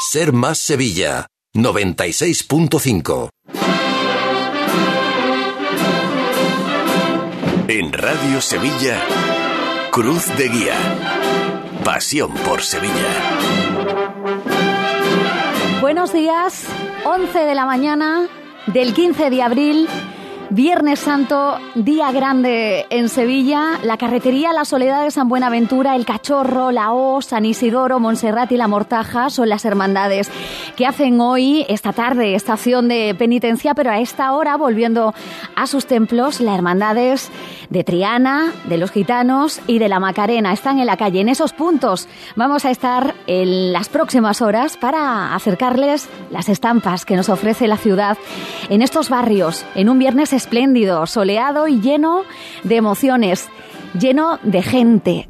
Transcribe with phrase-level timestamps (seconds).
[0.00, 3.30] Ser Más Sevilla, 96.5.
[7.66, 9.02] En Radio Sevilla,
[9.90, 10.76] Cruz de Guía.
[11.82, 12.92] Pasión por Sevilla.
[15.80, 16.62] Buenos días,
[17.04, 18.28] 11 de la mañana
[18.68, 19.88] del 15 de abril
[20.50, 26.72] Viernes Santo, día grande en Sevilla, la carretería La Soledad de San Buenaventura, El Cachorro,
[26.72, 30.30] La O, San Isidoro, Montserrat y La Mortaja son las hermandades
[30.74, 35.12] que hacen hoy, esta tarde, estación de penitencia, pero a esta hora, volviendo
[35.54, 37.30] a sus templos, las hermandades
[37.68, 41.20] de Triana, de los Gitanos y de la Macarena están en la calle.
[41.20, 47.16] En esos puntos vamos a estar en las próximas horas para acercarles las estampas que
[47.16, 48.16] nos ofrece la ciudad
[48.70, 52.22] en estos barrios, en un viernes espléndido, soleado y lleno
[52.64, 53.48] de emociones,
[53.98, 55.28] lleno de gente.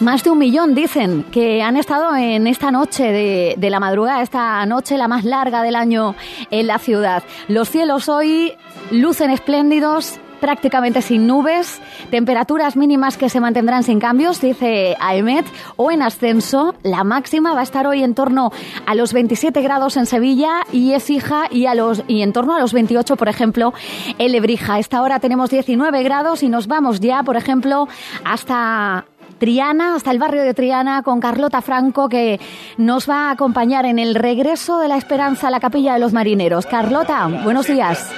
[0.00, 4.22] Más de un millón dicen que han estado en esta noche de, de, la madrugada,
[4.22, 6.14] esta noche la más larga del año
[6.50, 7.22] en la ciudad.
[7.48, 8.52] Los cielos hoy
[8.90, 15.90] lucen espléndidos, prácticamente sin nubes, temperaturas mínimas que se mantendrán sin cambios, dice AEMET, o
[15.90, 16.74] en ascenso.
[16.82, 18.52] La máxima va a estar hoy en torno
[18.86, 22.60] a los 27 grados en Sevilla y Écija y, a los, y en torno a
[22.60, 23.72] los 28, por ejemplo,
[24.18, 24.78] en Lebrija.
[24.78, 27.88] Esta hora tenemos 19 grados y nos vamos ya, por ejemplo,
[28.24, 29.06] hasta
[29.38, 32.40] Triana, hasta el barrio de Triana, con Carlota Franco, que
[32.78, 36.12] nos va a acompañar en el regreso de la esperanza a la capilla de los
[36.12, 36.66] marineros.
[36.66, 38.10] Carlota, buenos días.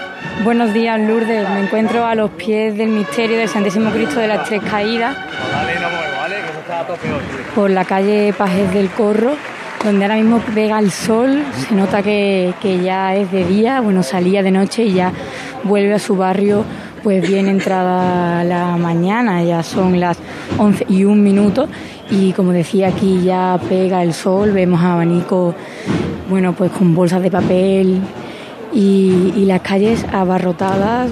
[0.45, 1.49] Buenos días, Lourdes.
[1.51, 5.17] Me encuentro a los pies del misterio del Santísimo Cristo de las Tres Caídas.
[7.55, 9.35] Por la calle Pajes del Corro,
[9.85, 11.43] donde ahora mismo pega el sol.
[11.69, 15.13] Se nota que, que ya es de día, bueno, salía de noche y ya
[15.65, 16.65] vuelve a su barrio
[17.03, 20.19] pues bien entrada la mañana, ya son las
[20.59, 21.69] 11 y un minuto
[22.11, 25.55] y como decía aquí ya pega el sol, vemos abanico,
[26.29, 28.01] bueno pues con bolsas de papel
[28.73, 31.11] y, y las calles abarrotadas,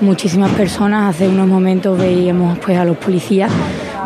[0.00, 3.50] muchísimas personas, hace unos momentos veíamos pues a los policías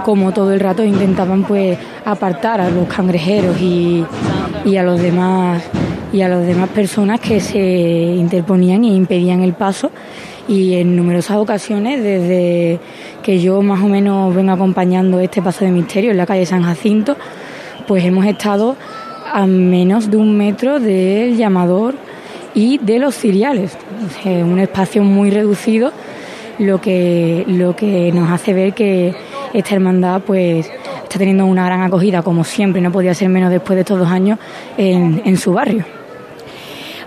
[0.05, 4.05] como todo el rato intentaban pues apartar a los cangrejeros y,
[4.67, 5.63] y a los demás
[6.13, 9.91] y a las demás personas que se interponían e impedían el paso.
[10.47, 12.79] Y en numerosas ocasiones desde
[13.23, 16.63] que yo más o menos vengo acompañando este paso de misterio en la calle San
[16.63, 17.17] Jacinto,
[17.89, 18.77] pues hemos estado
[19.33, 21.95] a menos de un metro del llamador
[22.55, 23.77] y de los ciriales,
[24.25, 25.93] un espacio muy reducido,
[26.59, 29.15] lo que, lo que nos hace ver que
[29.55, 30.67] esta hermandad pues
[31.05, 34.09] está teniendo una gran acogida, como siempre, no podía ser menos después de estos dos
[34.09, 34.39] años
[34.77, 35.85] en, en su barrio.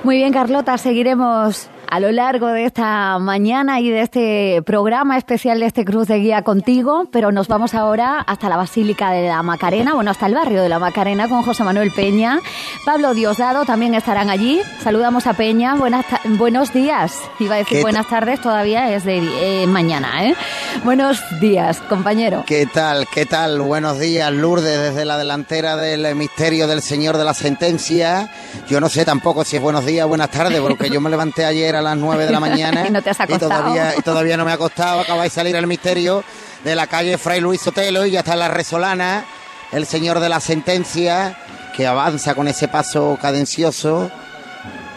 [0.03, 5.59] Muy bien, Carlota, seguiremos a lo largo de esta mañana y de este programa especial
[5.59, 9.41] de este Cruz de Guía contigo, pero nos vamos ahora hasta la Basílica de la
[9.43, 12.39] Macarena, bueno, hasta el barrio de la Macarena con José Manuel Peña.
[12.85, 14.61] Pablo Diosdado también estarán allí.
[14.81, 15.75] Saludamos a Peña.
[15.75, 17.13] Buenas buenos días.
[17.39, 19.17] Iba a decir buenas tardes, todavía es de
[19.63, 20.35] eh, mañana, ¿eh?
[20.83, 22.43] Buenos días, compañero.
[22.45, 23.07] ¿Qué tal?
[23.07, 23.61] ¿Qué tal?
[23.61, 28.29] Buenos días, Lourdes, desde la delantera del misterio del Señor de la Sentencia.
[28.67, 31.76] Yo no sé tampoco si es buenos días, buenas tardes, porque yo me levanté ayer
[31.77, 34.45] a las 9 de la mañana y, no te has y, todavía, y todavía no
[34.45, 35.01] me ha acostado.
[35.01, 36.23] Acaba de salir el misterio
[36.63, 39.25] de la calle Fray Luis Sotelo y ya está la Resolana,
[39.71, 41.37] el Señor de la Sentencia,
[41.75, 44.09] que avanza con ese paso cadencioso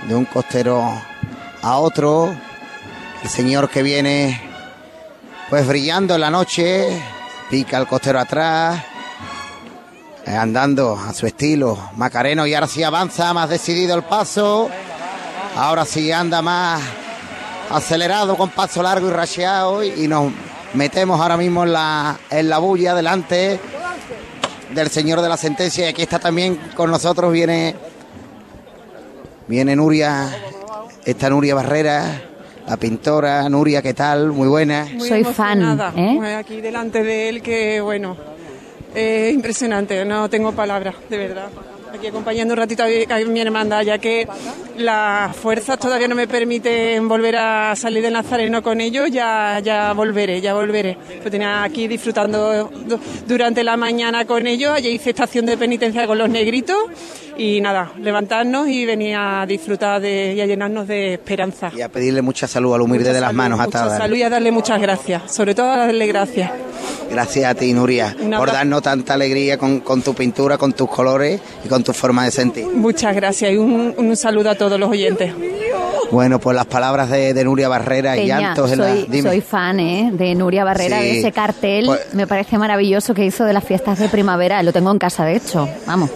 [0.09, 0.83] de un costero
[1.63, 2.35] a otro.
[3.23, 4.41] El Señor que viene
[5.51, 6.89] pues brillando en la noche,
[7.51, 8.83] pica el costero atrás,
[10.25, 14.71] eh, andando a su estilo, Macareno, y ahora sí avanza, más decidido el paso,
[15.57, 16.81] ahora sí anda más
[17.71, 20.33] acelerado, con paso largo y racheado, y nos
[20.75, 23.61] metemos ahora mismo en la, en la bulla delante
[24.75, 27.75] del señor de la sentencia, y aquí está también con nosotros, viene,
[29.47, 30.29] viene Nuria,
[31.05, 32.23] esta Nuria Barrera,
[32.67, 34.31] la pintora Nuria, ¿qué tal?
[34.31, 34.87] Muy buena.
[34.93, 35.81] Muy Soy fan.
[35.97, 36.37] ¿eh?
[36.37, 38.17] Aquí delante de él, que bueno,
[38.95, 41.49] eh, impresionante, no tengo palabras, de verdad.
[41.93, 44.29] Aquí acompañando un ratito a mi hermandad, ya que
[44.79, 49.93] las fuerzas todavía no me permiten volver a salir de Nazareno con ellos, ya, ya
[49.93, 50.97] volveré, ya volveré.
[50.97, 52.71] Pues tenía aquí disfrutando
[53.27, 56.77] durante la mañana con ellos, allí hice estación de penitencia con los negritos
[57.41, 61.73] y nada, levantarnos y venir a disfrutar de, y a llenarnos de esperanza.
[61.75, 63.93] Y a pedirle mucha salud al humilde de las manos atadas.
[63.93, 66.51] Mucha salud y a darle muchas gracias, sobre todo a darle gracias.
[67.11, 71.41] Gracias a ti, Nuria, por darnos tanta alegría con, con, tu pintura, con tus colores
[71.65, 72.67] y con tu forma de sentir.
[72.67, 75.33] Muchas gracias y un, un saludo a todos los oyentes.
[76.11, 78.95] Bueno, pues las palabras de, de Nuria Barrera Peña, y llantos soy, en la...
[79.09, 79.31] Dime.
[79.31, 80.11] soy fan ¿eh?
[80.13, 81.05] de Nuria Barrera, Sí.
[81.07, 81.87] de ese cartel.
[81.87, 84.63] Pues- Me parece maravilloso que hizo de las fiestas de primavera.
[84.63, 85.69] Lo tengo en casa, de hecho.
[85.87, 86.11] Vamos.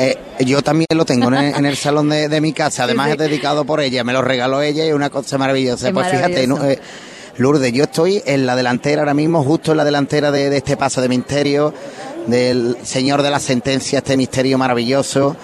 [0.00, 0.16] Eh,
[0.46, 4.04] yo también lo tengo en el, salón de, mi casa, además es dedicado por ella,
[4.04, 5.90] me lo regaló ella y es una cosa maravillosa.
[5.90, 6.78] pues fíjate, eh,
[7.36, 11.00] Lourdes, yo estoy en la delantera ahora mismo, justo en la delantera de, este paso
[11.00, 11.74] de misterio,
[12.28, 15.36] del Señor de la Sentencia, este misterio maravilloso.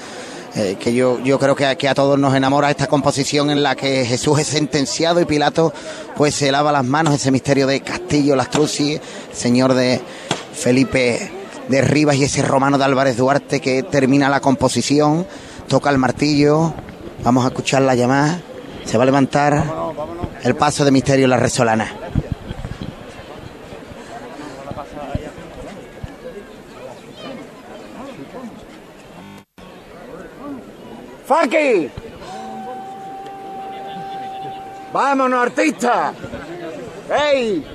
[0.57, 3.75] Eh, que yo, yo creo que, que, a todos nos enamora esta composición en la
[3.75, 5.73] que Jesús es sentenciado y Pilato
[6.17, 9.01] pues se lava las manos, ese misterio de Castillo, Lastrucci,
[9.33, 10.01] señor de
[10.53, 11.34] Felipe
[11.69, 15.27] de Rivas y ese romano de Álvarez Duarte que termina la composición,
[15.69, 16.75] toca el martillo,
[17.23, 18.41] vamos a escuchar la llamada,
[18.85, 19.65] se va a levantar
[20.43, 21.93] el paso de misterio la resolana.
[31.27, 31.91] ¡Faki!
[34.93, 36.13] ¡Vámonos, artista!
[37.33, 37.74] ¡Ey!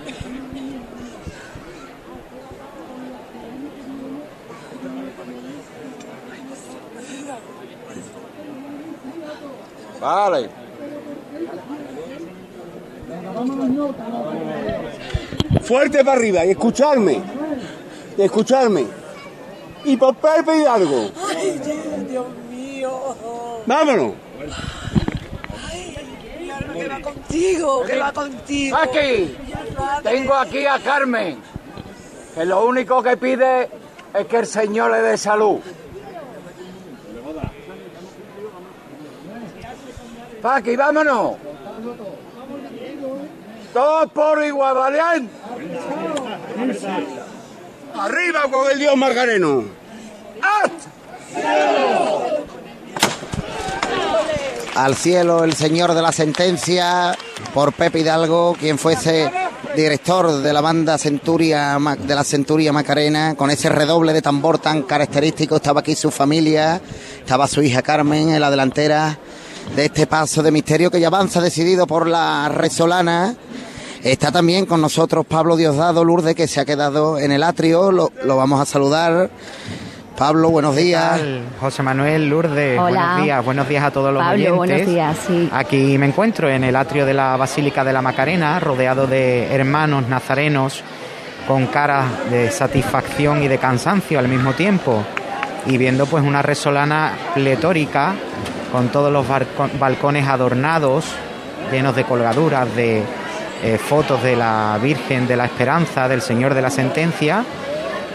[9.99, 10.49] Vale.
[15.61, 17.21] Fuerte para arriba y escucharme.
[18.17, 18.85] Y escucharme.
[19.85, 21.09] Y por Pepe algo.
[21.27, 21.59] Ay,
[22.09, 22.91] Dios mío.
[23.65, 24.13] Vámonos.
[25.69, 25.97] Ay,
[26.73, 28.77] que va contigo, que va contigo.
[28.77, 29.37] Aquí.
[30.03, 31.39] Tengo aquí a Carmen.
[32.35, 33.69] Que lo único que pide
[34.13, 35.59] es que el Señor le dé salud.
[40.41, 41.35] Paqui, vámonos.
[43.73, 44.77] Todos por igual.
[47.95, 49.63] Arriba con el Dios Margareno.
[54.75, 57.15] Al cielo el señor de la sentencia
[57.53, 59.29] por Pepe Hidalgo, quien fuese
[59.75, 64.83] director de la banda Centuria de la Centuria Macarena, con ese redoble de tambor tan
[64.83, 66.81] característico, estaba aquí su familia,
[67.19, 69.19] estaba su hija Carmen en la delantera
[69.75, 73.35] de este paso de misterio que ya avanza decidido por la Resolana.
[74.03, 77.91] Está también con nosotros Pablo Diosdado Lourdes, que se ha quedado en el atrio.
[77.91, 79.29] Lo, vamos a saludar.
[80.17, 81.21] Pablo, buenos días.
[81.61, 83.45] José Manuel Lourdes, buenos días.
[83.45, 85.49] Buenos días a todos los Pablo, buenos días, sí.
[85.51, 90.07] Aquí me encuentro en el atrio de la Basílica de la Macarena, rodeado de hermanos
[90.09, 90.83] nazarenos
[91.47, 95.03] con caras de satisfacción y de cansancio al mismo tiempo
[95.65, 98.13] y viendo pues una resolana pletórica
[98.71, 99.25] con todos los
[99.79, 101.05] balcones adornados,
[101.71, 103.03] llenos de colgaduras, de
[103.63, 107.43] eh, fotos de la Virgen de la Esperanza, del Señor de la Sentencia.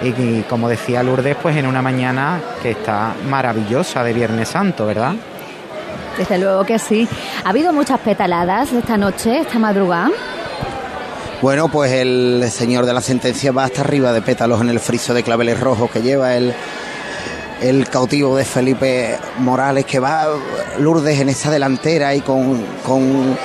[0.03, 5.15] Y, como decía Lourdes, pues en una mañana que está maravillosa de Viernes Santo, ¿verdad?
[6.19, 7.09] Desde luego que sí.
[7.45, 10.11] ¿Ha habido muchas petaladas esta noche, esta madrugada?
[11.41, 15.15] Bueno, pues el señor de la sentencia va hasta arriba de pétalos en el friso
[15.15, 16.55] de claveles rojos que lleva el,
[17.61, 20.27] el cautivo de Felipe Morales, que va
[20.79, 23.37] Lourdes en esa delantera y con, con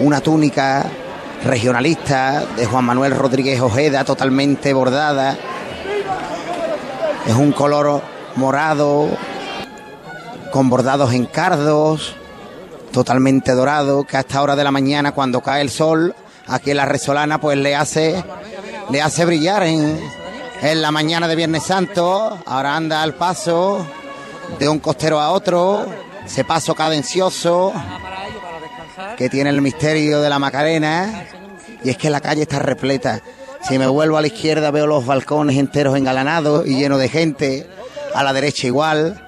[0.00, 0.86] una túnica
[1.44, 5.36] regionalista de Juan Manuel Rodríguez Ojeda, totalmente bordada.
[7.26, 8.02] Es un color
[8.36, 9.08] morado,
[10.50, 12.16] con bordados en cardos,
[12.92, 16.14] totalmente dorado, que a esta hora de la mañana, cuando cae el sol,
[16.46, 18.22] aquí en la Resolana, pues le hace,
[18.90, 19.98] le hace brillar en,
[20.62, 23.86] en la mañana de Viernes Santo, ahora anda al paso
[24.58, 25.86] de un costero a otro,
[26.24, 27.72] ese paso cadencioso
[29.16, 31.26] que tiene el misterio de la Macarena,
[31.82, 33.20] y es que la calle está repleta.
[33.62, 37.66] Si me vuelvo a la izquierda veo los balcones enteros engalanados y llenos de gente,
[38.14, 39.20] a la derecha igual,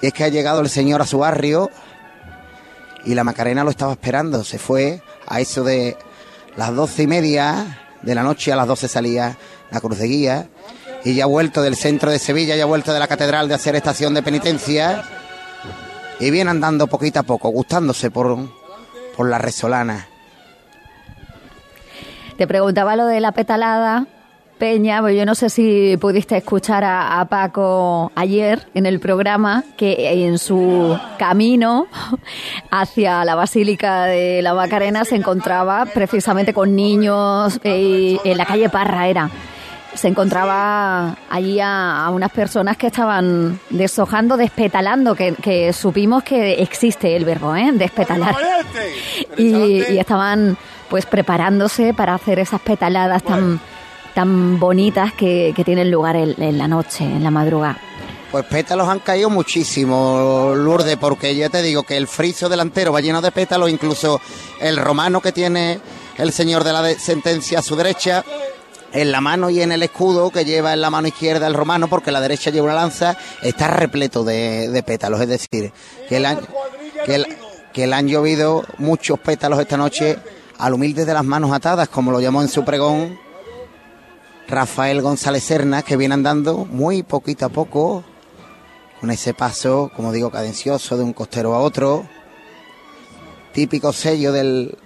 [0.00, 1.70] y es que ha llegado el Señor a su barrio
[3.04, 5.96] y la Macarena lo estaba esperando, se fue a eso de
[6.56, 9.38] las doce y media de la noche, a las doce salía
[9.70, 10.48] la cruz de guía
[11.04, 13.54] y ya ha vuelto del centro de Sevilla, ya ha vuelto de la catedral de
[13.54, 15.04] hacer estación de penitencia
[16.18, 18.36] y viene andando poquito a poco, gustándose por,
[19.16, 20.08] por la resolana.
[22.36, 24.06] Te preguntaba lo de la petalada,
[24.58, 30.26] Peña, pues yo no sé si pudiste escuchar a, Paco ayer en el programa que
[30.26, 31.88] en su camino
[32.70, 38.70] hacia la Basílica de la Macarena se encontraba precisamente con niños eh, en la calle
[38.70, 39.30] Parra era
[39.96, 47.24] se encontraba allí a, unas personas que estaban deshojando, despetalando, que, supimos que existe el
[47.24, 47.70] verbo, ¿eh?
[47.72, 48.36] Despetalar.
[49.36, 50.56] Y, estaban
[50.88, 53.60] pues preparándose para hacer esas petaladas tan,
[54.14, 57.78] tan bonitas que, tienen lugar en, la noche, en la madrugada.
[58.30, 63.00] Pues pétalos han caído muchísimo, Lourdes, porque ya te digo que el friso delantero va
[63.00, 64.20] lleno de pétalos, incluso
[64.60, 65.80] el romano que tiene
[66.18, 68.24] el señor de la sentencia a su derecha
[68.96, 71.86] en la mano y en el escudo que lleva en la mano izquierda el romano,
[71.88, 75.20] porque la derecha lleva una lanza, está repleto de, pétalos.
[75.20, 75.72] Es decir,
[76.08, 76.26] que, el,
[77.04, 77.24] que,
[77.74, 80.18] que le han llovido muchos pétalos esta noche
[80.58, 83.18] al humilde de las manos atadas, como lo llamó en su pregón
[84.48, 88.02] Rafael González Serna, que viene andando muy poquito a poco,
[89.00, 92.08] con ese paso, como digo, cadencioso de un costero a otro,
[93.52, 94.78] típico sello del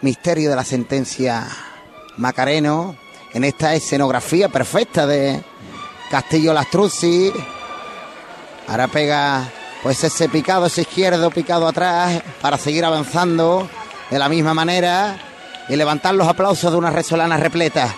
[0.00, 1.46] misterio de la sentencia
[2.16, 2.96] Macareno,
[3.32, 5.40] en esta escenografía perfecta de
[6.10, 7.32] Castillo Lastruzzi.
[8.68, 9.44] Ahora pega
[9.82, 13.68] pues ese picado, ese izquierdo picado atrás para seguir avanzando
[14.10, 15.16] de la misma manera
[15.68, 17.94] y levantar los aplausos de una resolana repleta.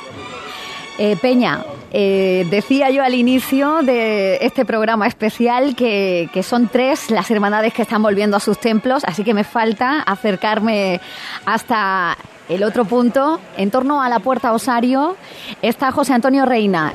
[0.99, 7.11] Eh, Peña, eh, decía yo al inicio de este programa especial que, que, son tres
[7.11, 11.01] las hermandades que están volviendo a sus templos, así que me falta acercarme
[11.47, 12.17] hasta
[12.54, 13.40] el otro punto.
[13.56, 15.16] En torno a la Puerta Osario
[15.62, 16.92] está José Antonio Reina,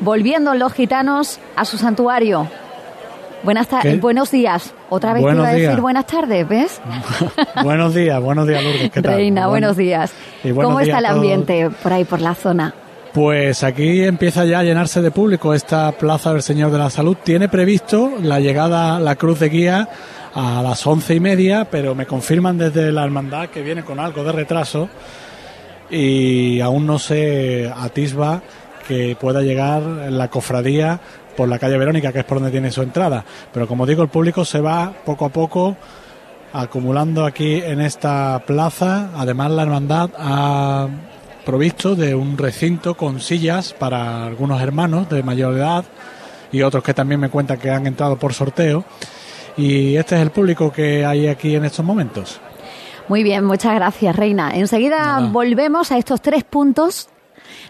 [0.00, 2.48] volviendo los gitanos a su santuario.
[3.42, 4.74] Buenas tardes, buenos días.
[4.88, 6.80] Otra vez te iba a decir buenas tardes, ¿ves?
[7.62, 8.90] buenos días, buenos días, Lourdes.
[8.90, 9.14] ¿Qué tal?
[9.14, 10.12] Reina, buenos días.
[10.42, 12.74] ¿Cómo está el ambiente por ahí, por la zona?
[13.12, 17.16] Pues aquí empieza ya a llenarse de público esta Plaza del Señor de la Salud.
[17.22, 19.88] Tiene previsto la llegada, la cruz de guía
[20.38, 24.22] a las once y media, pero me confirman desde la hermandad que viene con algo
[24.22, 24.88] de retraso
[25.90, 28.40] y aún no se atisba
[28.86, 31.00] que pueda llegar la cofradía
[31.36, 33.24] por la calle Verónica, que es por donde tiene su entrada.
[33.52, 35.76] Pero como digo, el público se va poco a poco
[36.52, 39.10] acumulando aquí en esta plaza.
[39.16, 40.86] Además, la hermandad ha
[41.44, 45.84] provisto de un recinto con sillas para algunos hermanos de mayor edad
[46.52, 48.84] y otros que también me cuentan que han entrado por sorteo.
[49.58, 52.40] Y este es el público que hay aquí en estos momentos.
[53.08, 54.52] Muy bien, muchas gracias, Reina.
[54.54, 57.08] Enseguida volvemos a estos tres puntos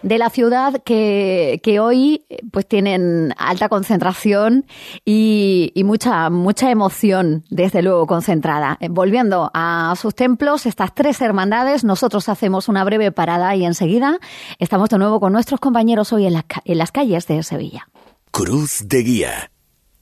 [0.03, 4.65] de la ciudad que, que hoy pues tienen alta concentración
[5.03, 8.77] y, y, mucha, mucha emoción, desde luego, concentrada.
[8.81, 14.19] Eh, volviendo a sus templos, estas tres hermandades, nosotros hacemos una breve parada y enseguida
[14.59, 17.87] estamos de nuevo con nuestros compañeros hoy en, en las calles de Sevilla.
[18.31, 19.51] Cruz de Guía.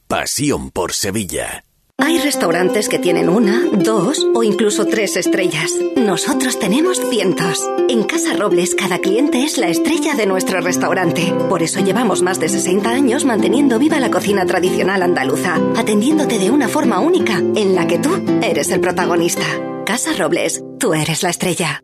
[0.08, 1.64] Pasión por Sevilla.
[2.00, 5.74] Hay restaurantes que tienen una, dos o incluso tres estrellas.
[5.96, 7.68] Nosotros tenemos cientos.
[7.90, 11.34] En Casa Robles cada cliente es la estrella de nuestro restaurante.
[11.50, 16.52] Por eso llevamos más de 60 años manteniendo viva la cocina tradicional andaluza, atendiéndote de
[16.52, 18.12] una forma única en la que tú
[18.44, 19.46] eres el protagonista.
[19.86, 21.84] Casa Robles, tú eres la estrella.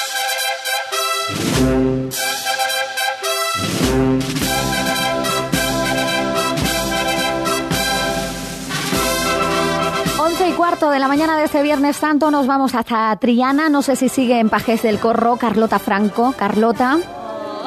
[10.71, 13.67] Cuarto de la mañana de este Viernes Santo nos vamos hasta Triana.
[13.67, 16.33] No sé si sigue en Pajes del Corro Carlota Franco.
[16.37, 16.97] Carlota.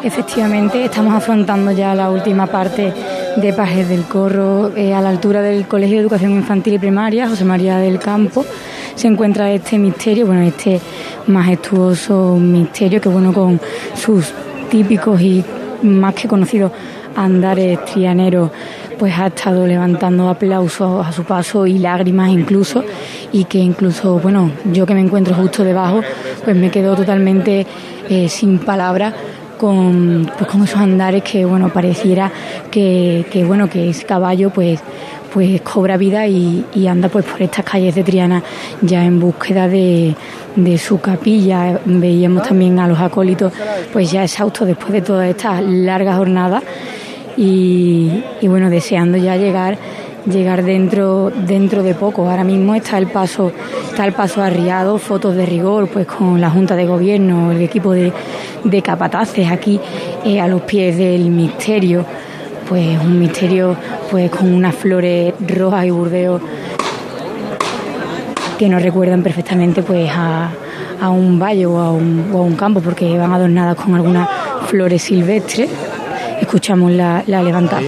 [0.02, 2.94] Efectivamente, estamos afrontando ya la última parte
[3.36, 7.28] de Pajes del Corro, eh, a la altura del Colegio de Educación Infantil y Primaria,
[7.28, 8.42] José María del Campo.
[8.94, 10.80] Se encuentra este misterio, bueno, este
[11.26, 13.60] majestuoso misterio que, bueno, con
[13.94, 14.32] sus
[14.70, 15.44] típicos y
[15.82, 16.72] más que conocidos
[17.16, 18.50] andares trianeros
[18.98, 22.84] pues ha estado levantando aplausos a su paso y lágrimas incluso
[23.32, 26.00] y que incluso bueno yo que me encuentro justo debajo
[26.44, 27.66] pues me quedo totalmente
[28.08, 29.14] eh, sin palabras
[29.58, 32.30] con, pues con esos andares que bueno pareciera
[32.70, 34.80] que, que bueno que ese caballo pues
[35.34, 38.40] pues cobra vida y, anda pues por estas calles de Triana
[38.82, 40.14] ya en búsqueda de,
[40.54, 41.80] de su capilla.
[41.84, 43.52] Veíamos también a los acólitos
[43.92, 46.62] pues ya exhaustos después de toda esta larga jornada
[47.36, 49.78] y, bueno, deseando ya llegar
[50.26, 52.30] llegar dentro dentro de poco.
[52.30, 53.52] Ahora mismo está el paso
[53.90, 57.92] está el paso arriado, fotos de rigor, pues con la Junta de Gobierno, el equipo
[57.92, 58.10] de,
[58.64, 59.78] de capataces aquí
[60.24, 62.06] eh, a los pies del misterio,
[62.68, 63.76] pues un misterio
[64.10, 66.40] pues con unas flores rojas y burdeos
[68.58, 70.50] que nos recuerdan perfectamente pues a,
[71.00, 74.28] a un valle o a un, o a un campo porque van adornadas con algunas
[74.68, 75.68] flores silvestres
[76.40, 77.82] escuchamos la, la levantada.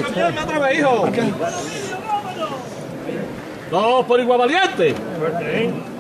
[3.71, 4.95] Dos por igual valiente.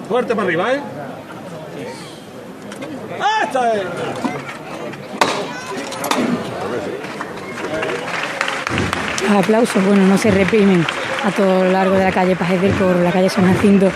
[0.09, 0.81] Fuerte para arriba, ¿eh?
[3.42, 3.83] ¡Esta es!
[9.29, 10.87] Los aplausos, bueno, no se reprimen
[11.25, 13.90] a todo lo largo de la calle Pajes del Coro, la calle San Jacinto,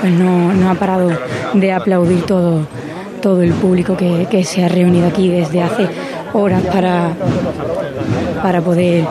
[0.00, 1.10] pues no, no ha parado
[1.54, 2.66] de aplaudir todo,
[3.20, 5.88] todo el público que, que se ha reunido aquí desde hace
[6.34, 7.10] horas para,
[8.42, 9.06] para poder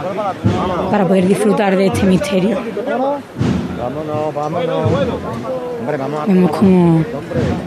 [0.89, 2.57] para poder disfrutar de este misterio.
[6.27, 7.03] Vemos cómo,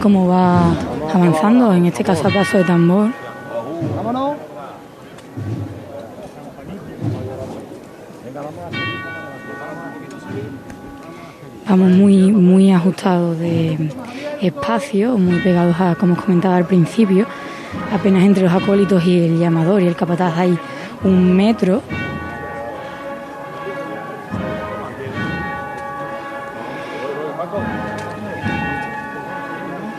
[0.02, 0.72] cómo va
[1.12, 3.10] avanzando, en este caso a paso de tambor.
[11.68, 13.90] Vamos muy, muy ajustados de
[14.42, 17.26] espacio, muy pegados a, como os comentaba al principio,
[17.92, 20.58] apenas entre los acólitos y el llamador y el capataz hay
[21.04, 21.82] un metro.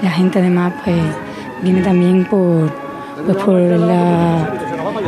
[0.02, 0.98] La gente además pues
[1.62, 2.70] viene también por
[3.26, 4.54] pues por la,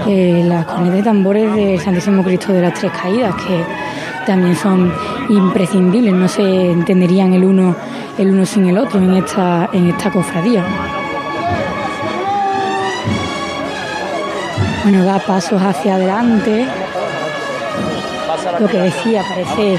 [0.08, 3.64] eh, las cornetas de tambores del Santísimo Cristo de las Tres Caídas que
[4.26, 4.92] también son
[5.30, 7.76] imprescindibles, no se entenderían el uno
[8.18, 10.64] el uno sin el otro en esta en esta cofradía.
[14.90, 16.66] Bueno, da pasos hacia adelante.
[18.58, 19.78] Lo que decía, parece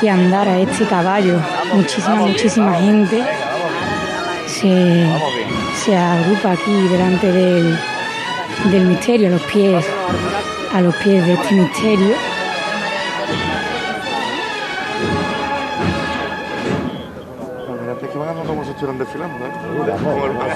[0.00, 1.38] que andar a este caballo,
[1.74, 3.22] muchísima, muchísima gente
[4.46, 5.06] se,
[5.84, 7.78] se agrupa aquí delante del,
[8.70, 9.84] del misterio, a los pies,
[10.72, 12.14] a los pies de este misterio.
[18.00, 19.50] que van andando como si estuvieran desfilando, ¿eh?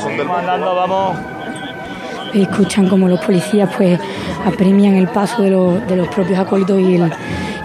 [0.09, 1.40] El del andando, vamos.
[2.35, 3.99] Escuchan como los policías pues
[4.45, 7.13] apremian el paso de, los, de los propios acólitos y, el,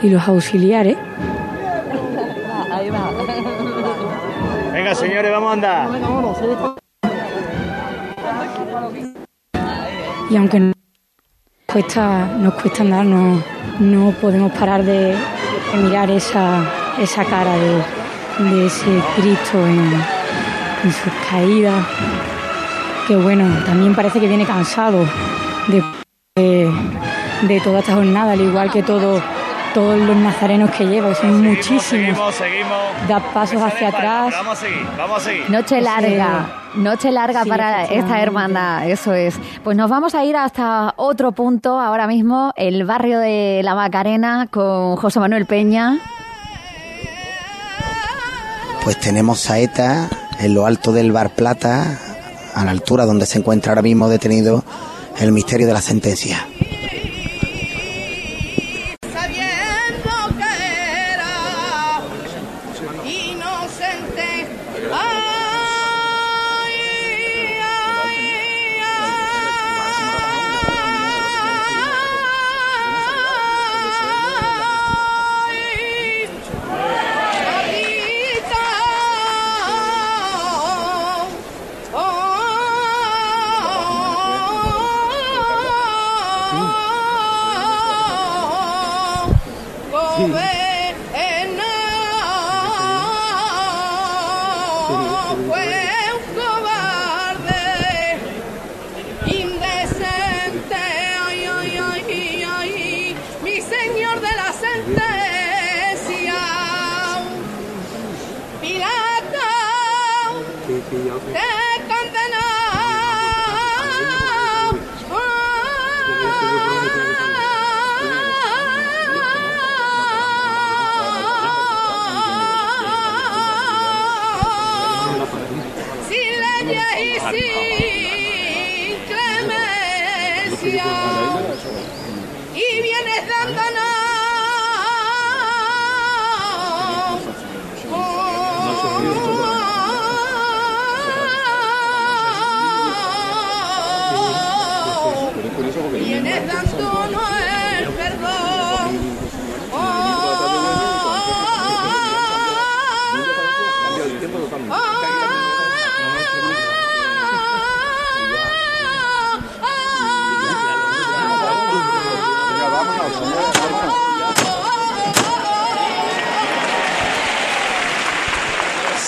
[0.02, 0.98] y los auxiliares.
[4.74, 5.90] Venga, señores, vamos a andar.
[10.30, 10.76] Y aunque nos
[11.72, 13.42] cuesta, nos cuesta andar, no,
[13.80, 16.64] no podemos parar de, de mirar esa,
[17.00, 19.94] esa cara de, de ese Cristo en,
[20.84, 21.86] en sus caídas
[23.08, 25.06] que bueno, también parece que viene cansado
[25.68, 25.84] de,
[26.36, 26.72] de,
[27.48, 29.22] de, toda esta jornada, al igual que todo,
[29.74, 31.84] todos los nazarenos que lleva, que son muchísimos.
[31.84, 33.08] Seguimos, seguimos.
[33.08, 34.34] Da pasos hacia atrás.
[34.36, 35.50] Vamos a seguir, vamos a seguir.
[35.50, 39.36] Noche larga, noche larga Sí, para esta hermandad, eso es.
[39.64, 44.48] Pues nos vamos a ir hasta otro punto ahora mismo, el barrio de La Macarena
[44.50, 46.00] con José Manuel Peña.
[48.84, 50.08] Pues tenemos saeta
[50.40, 52.00] en lo alto del Bar Plata,
[52.56, 54.64] a la altura donde se encuentra ahora mismo detenido
[55.20, 56.48] el misterio de la sentencia.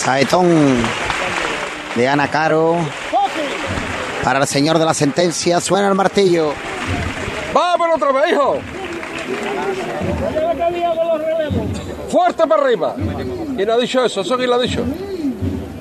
[0.07, 0.47] Saetón
[1.97, 2.77] de Ana Caro.
[4.23, 6.53] Para el señor de la sentencia suena el martillo.
[7.53, 8.57] ¡Vámonos otra vez, hijo!
[12.07, 12.95] ¡Fuerte para arriba!
[13.57, 14.21] ¿Quién ha dicho eso?
[14.21, 14.81] ¿Eso quién lo ha dicho?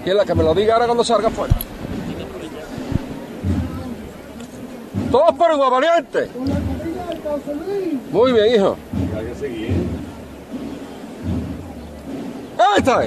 [0.03, 1.55] ¿Quién la que me lo diga ahora cuando salga fuera?
[5.13, 6.31] Todos por igual, valiente.
[8.11, 8.77] Muy bien, hijo.
[12.59, 13.05] Ahí está.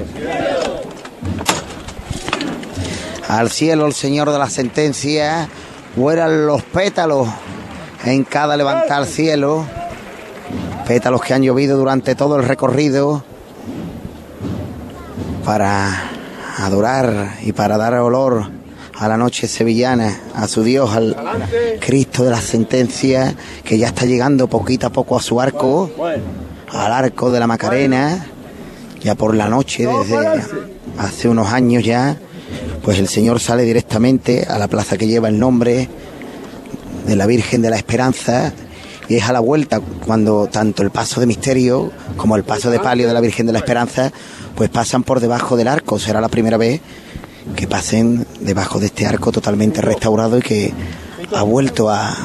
[3.29, 5.47] Al cielo el señor de la sentencia.
[5.95, 7.27] Vuelan los pétalos
[8.03, 9.67] en cada levantar cielo.
[10.87, 13.23] Pétalos que han llovido durante todo el recorrido
[15.45, 16.09] para
[16.57, 18.49] adorar y para dar olor
[18.97, 21.15] a la noche sevillana, a su Dios, al
[21.79, 25.91] Cristo de la sentencia, que ya está llegando poquito a poco a su arco,
[26.71, 28.25] al arco de la Macarena,
[28.99, 30.43] ya por la noche, desde
[30.97, 32.17] hace unos años ya,
[32.83, 35.87] pues el Señor sale directamente a la plaza que lleva el nombre
[37.05, 38.53] de la Virgen de la Esperanza
[39.07, 42.79] y es a la vuelta cuando tanto el paso de misterio como el paso de
[42.79, 44.11] palio de la Virgen de la Esperanza
[44.55, 45.97] pues pasan por debajo del arco.
[45.97, 46.81] Será la primera vez
[47.55, 50.73] que pasen debajo de este arco totalmente restaurado y que
[51.33, 52.15] ha vuelto a,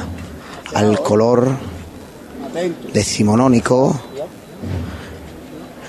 [0.73, 1.57] al color
[2.93, 3.99] decimonónico,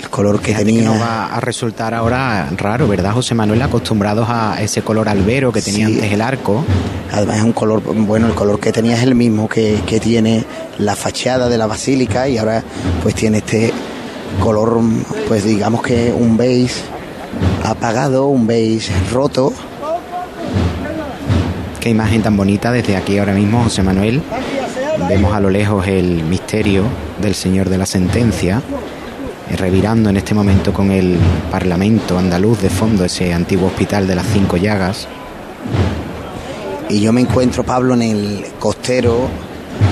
[0.00, 0.80] el color que Fíjate tenía.
[0.82, 3.62] que nos va a resultar ahora raro, ¿verdad, José Manuel?
[3.62, 5.94] Acostumbrados a ese color albero que tenía Sí.
[5.94, 6.64] antes el arco.
[7.12, 10.44] Además es un color, bueno, el color que tenía es el mismo que, que tiene
[10.78, 12.62] la fachada de la basílica y ahora
[13.02, 13.72] pues tiene este
[14.42, 14.80] color,
[15.28, 16.74] pues digamos que un beige
[17.64, 19.52] apagado, un beige roto.
[21.80, 24.20] Qué imagen tan bonita desde aquí ahora mismo, José Manuel.
[25.08, 26.82] Vemos a lo lejos el misterio
[27.20, 28.60] del Señor de la Sentencia,
[29.56, 31.18] revirando en este momento con el
[31.50, 35.06] Parlamento andaluz de fondo, ese antiguo hospital de las Cinco Llagas.
[36.88, 39.28] Y yo me encuentro, Pablo, en el costero,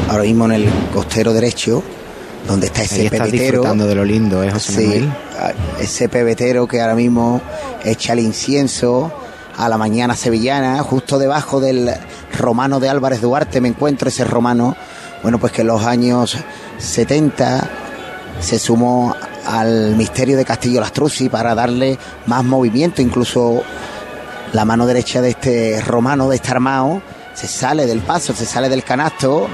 [0.09, 1.83] ahora mismo en el costero derecho,
[2.47, 3.43] donde está ese Ahí estás pebetero.
[3.45, 5.13] disfrutando de lo lindo, ¿eh, José Sí, Manuel?
[5.81, 7.41] ese pebetero que ahora mismo
[7.85, 9.13] echa el incienso
[9.57, 11.91] a la mañana sevillana, justo debajo del
[12.39, 14.77] romano de Álvarez Duarte me encuentro ese romano,
[15.23, 16.37] bueno, pues que en los años
[16.79, 17.71] 70
[18.41, 19.15] se sumó
[19.47, 23.63] al misterio de Castillo Lastruzzi para darle más movimiento, incluso
[24.53, 27.03] la mano derecha de este romano, de este armado,
[27.35, 29.49] se sale del paso, se sale del canasto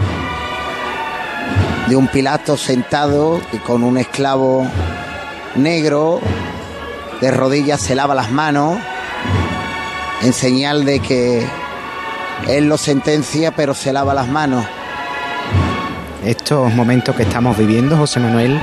[1.89, 4.67] de un Pilato sentado y con un esclavo
[5.57, 6.21] negro
[7.21, 8.79] de rodillas se lava las manos
[10.23, 11.47] en señal de que
[12.49, 14.65] él lo sentencia pero se lava las manos.
[16.25, 18.59] Estos momentos que estamos viviendo, José Manuel,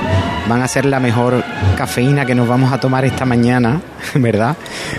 [0.48, 1.42] van a ser la mejor
[1.76, 3.80] cafeína que nos vamos a tomar esta mañana,
[4.14, 4.56] ¿verdad?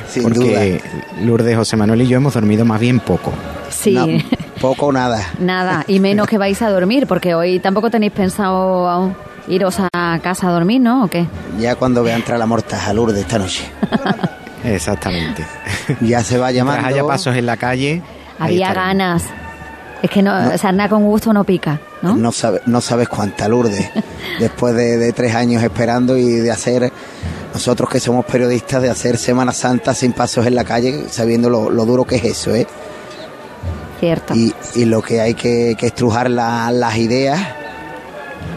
[0.08, 0.82] Sin Porque
[1.22, 3.32] Lourdes, José Manuel y yo hemos dormido más bien poco.
[3.70, 3.94] Sí.
[3.94, 4.08] No,
[4.62, 5.26] poco o nada.
[5.40, 9.16] Nada, y menos que vais a dormir, porque hoy tampoco tenéis pensado
[9.48, 11.06] iros a casa a dormir, ¿no?
[11.06, 11.26] ¿O qué?
[11.60, 13.64] Ya cuando vea entrar la mortaja Lourdes esta noche.
[14.66, 15.46] Exactamente.
[16.02, 16.82] Ya se va llamando.
[16.82, 18.02] Mientras haya pasos en la calle.
[18.38, 19.24] Había ganas.
[20.02, 22.16] Es que no, sarna con gusto no pica, ¿no?
[22.16, 23.90] No, sabe- no sabes cuánta Lourdes.
[24.40, 26.92] Después de, de tres años esperando y de hacer,
[27.54, 31.70] nosotros que somos periodistas, de hacer Semana Santa sin pasos en la calle, sabiendo lo,
[31.70, 32.66] lo duro que es eso, ¿eh?
[34.00, 34.34] Cierto.
[34.34, 37.40] Y, y lo que hay que, que estrujar la- las ideas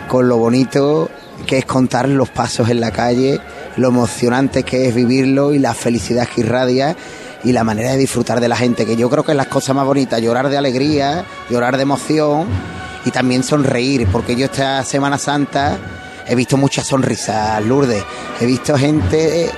[0.08, 1.08] con lo bonito
[1.46, 3.40] que es contar los pasos en la calle,
[3.76, 6.94] lo emocionante que es vivirlo y la felicidad que irradia
[7.44, 9.74] y la manera de disfrutar de la gente, que yo creo que es las cosas
[9.76, 12.46] más bonitas, llorar de alegría, llorar de emoción
[13.04, 15.76] y también sonreír, porque yo esta Semana Santa
[16.26, 18.04] he visto muchas sonrisas, Lourdes,
[18.40, 19.50] he visto gente...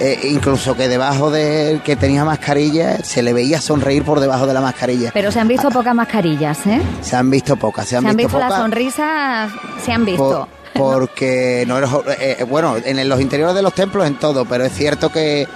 [0.00, 4.54] eh, incluso que debajo de que tenía mascarilla se le veía sonreír por debajo de
[4.54, 5.10] la mascarilla.
[5.12, 6.80] Pero se han visto pocas mascarillas, ¿eh?
[7.02, 8.62] Se han visto pocas, se han, Se han visto, las pocas.
[8.62, 9.52] sonrisas,
[9.84, 10.48] se han visto.
[10.48, 11.90] por- porque no es,
[12.20, 15.46] eh, bueno, en los interiores de los templos en todo, pero es cierto que,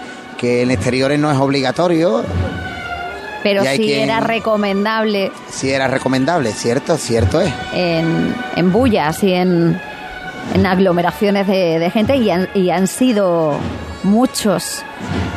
[0.44, 2.22] que en exteriores no es obligatorio,
[3.42, 7.52] Pero sí quien- era recomendable si era recomendable, cierto, cierto es.
[7.72, 9.80] en, en bullas y en,
[10.54, 13.56] en aglomeraciones de, de gente y han, y han sido
[14.02, 14.82] muchos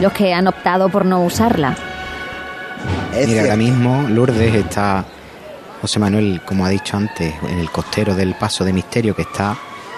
[0.02, 1.76] los que han optado por no usarla.
[3.26, 5.04] Mira, ahora mismo Lourdes está,
[5.82, 9.56] José Manuel, como ha dicho antes, en el costero del Paso de Misterio que está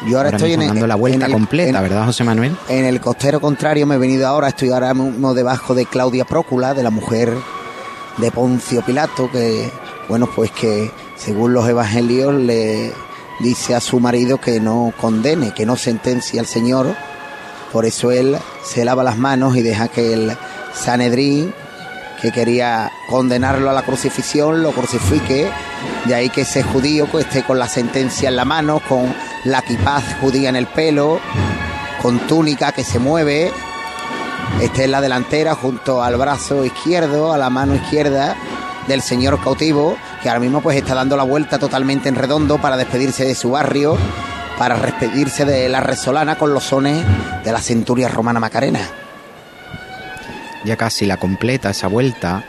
[0.07, 2.55] Yo ahora estoy en el- dando la vuelta en el- completa, en- ¿verdad, José Manuel?
[2.69, 6.73] En el costero contrario me he venido ahora, estoy ahora mismo debajo de Claudia Prócula,
[6.73, 7.33] de la mujer
[8.17, 9.69] de Poncio Pilato, que,
[10.07, 12.93] bueno, pues que según los evangelios le
[13.39, 16.95] dice a su marido que no condene, que no sentencie al Señor,
[17.73, 20.38] por eso él se lava las manos y deja que el
[20.73, 21.53] Sanedrín,
[22.21, 25.49] que quería condenarlo a la crucifixión, lo crucifique,
[26.05, 29.13] de ahí que ese judío que esté con la sentencia en la mano, con
[29.45, 31.19] la quipaz judía en el pelo,
[32.02, 33.52] con túnica que se mueve,
[34.62, 38.36] esté en la delantera junto al brazo izquierdo, a la mano izquierda
[38.88, 42.78] del señor cautivo, que ahora mismo pues está dando la vuelta totalmente en redondo para
[42.78, 43.97] despedirse de su barrio,
[44.58, 47.06] para despedirse de la resolana con los sones
[47.43, 48.82] de la centuria romana Macarena.
[50.65, 52.43] Ya casi la completa esa vuelta,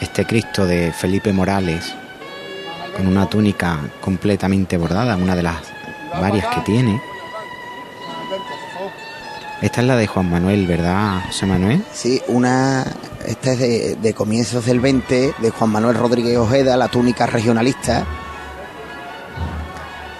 [0.00, 1.92] este Cristo de Felipe Morales,
[2.96, 5.75] con una túnica completamente bordada, una de las
[6.20, 7.00] varias que tiene.
[9.62, 11.82] Esta es la de Juan Manuel, ¿verdad, José Manuel?
[11.92, 12.84] Sí, una.
[13.26, 18.04] Esta es de, de comienzos del 20, de Juan Manuel Rodríguez Ojeda, la túnica regionalista.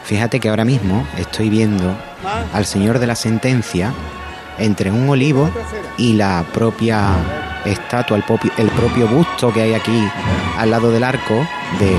[0.05, 1.96] Fíjate que ahora mismo estoy viendo
[2.53, 3.92] al señor de la sentencia
[4.59, 5.51] entre un olivo
[5.99, 7.11] y la propia
[7.64, 10.09] estatua, el, popi- el propio busto que hay aquí
[10.57, 11.35] al lado del arco
[11.79, 11.90] de,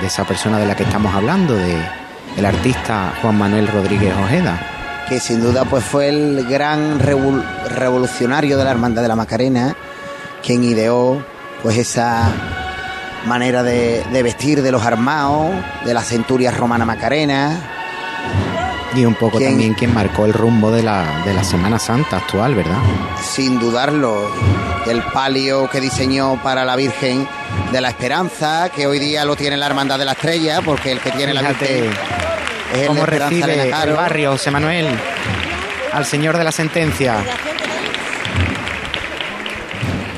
[0.00, 1.80] de esa persona de la que estamos hablando, de
[2.36, 4.58] el artista Juan Manuel Rodríguez Ojeda.
[5.08, 9.74] que sin duda pues fue el gran revol- revolucionario de la Hermandad de la Macarena,
[10.42, 11.22] quien ideó
[11.62, 12.30] pues esa
[13.26, 15.50] manera de, de vestir de los armados,
[15.84, 17.60] de la centuria romana Macarena.
[18.94, 19.52] Y un poco ¿Quién?
[19.52, 22.76] también quien marcó el rumbo de la, de la Semana Santa actual, ¿verdad?
[23.22, 24.30] Sin dudarlo,
[24.86, 27.26] el palio que diseñó para la Virgen
[27.72, 31.00] de la Esperanza, que hoy día lo tiene la Hermandad de la Estrella, porque el
[31.00, 31.90] que tiene la Virgen
[32.74, 34.86] es el ¿Cómo recibe el barrio, José Manuel?
[35.92, 37.16] Al señor de la sentencia.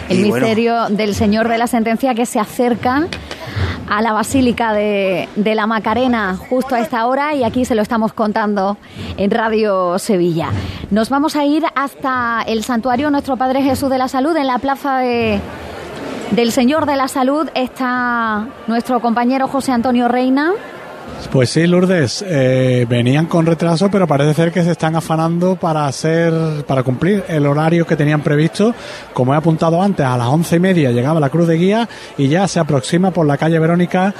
[0.08, 0.46] El Y bueno.
[0.46, 3.06] misterio del Señor de la Sentencia que se acerca
[3.88, 7.82] a la Basílica de, de la Macarena justo a esta hora y aquí se lo
[7.82, 8.76] estamos contando
[9.16, 10.50] en Radio Sevilla.
[10.90, 14.58] Nos vamos a ir hasta el santuario Nuestro Padre Jesús de la Salud en la
[14.58, 15.40] plaza de,
[16.30, 20.52] del Señor de la Salud está nuestro compañero José Antonio Reina.
[21.32, 25.86] Pues sí, Lourdes, eh, venían con retraso, pero parece ser que se están afanando para
[25.86, 26.32] hacer,
[26.66, 28.72] para cumplir el horario que tenían previsto.
[29.12, 32.28] Como he apuntado antes, a las once y media llegaba la Cruz de Guía y
[32.28, 34.14] ya se aproxima por la calle Verónica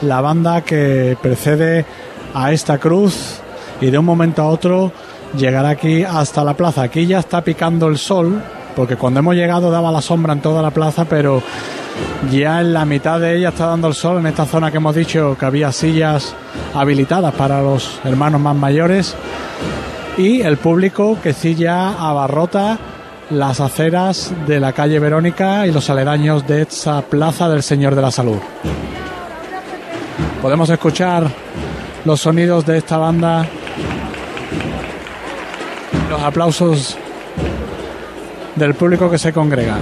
[0.00, 1.84] la banda que precede
[2.32, 3.40] a esta cruz
[3.80, 4.92] y de un momento a otro
[5.36, 6.82] llegará aquí hasta la plaza.
[6.82, 8.42] Aquí ya está picando el sol
[8.74, 11.42] porque cuando hemos llegado daba la sombra en toda la plaza, pero
[12.30, 14.94] ya en la mitad de ella está dando el sol en esta zona que hemos
[14.94, 16.34] dicho que había sillas
[16.74, 19.14] habilitadas para los hermanos más mayores
[20.16, 22.78] y el público que sí ya abarrota
[23.30, 28.02] las aceras de la calle Verónica y los aledaños de esa plaza del Señor de
[28.02, 28.38] la Salud.
[30.42, 31.30] Podemos escuchar
[32.04, 33.46] los sonidos de esta banda,
[36.10, 36.98] los aplausos
[38.56, 39.78] del público que se congrega.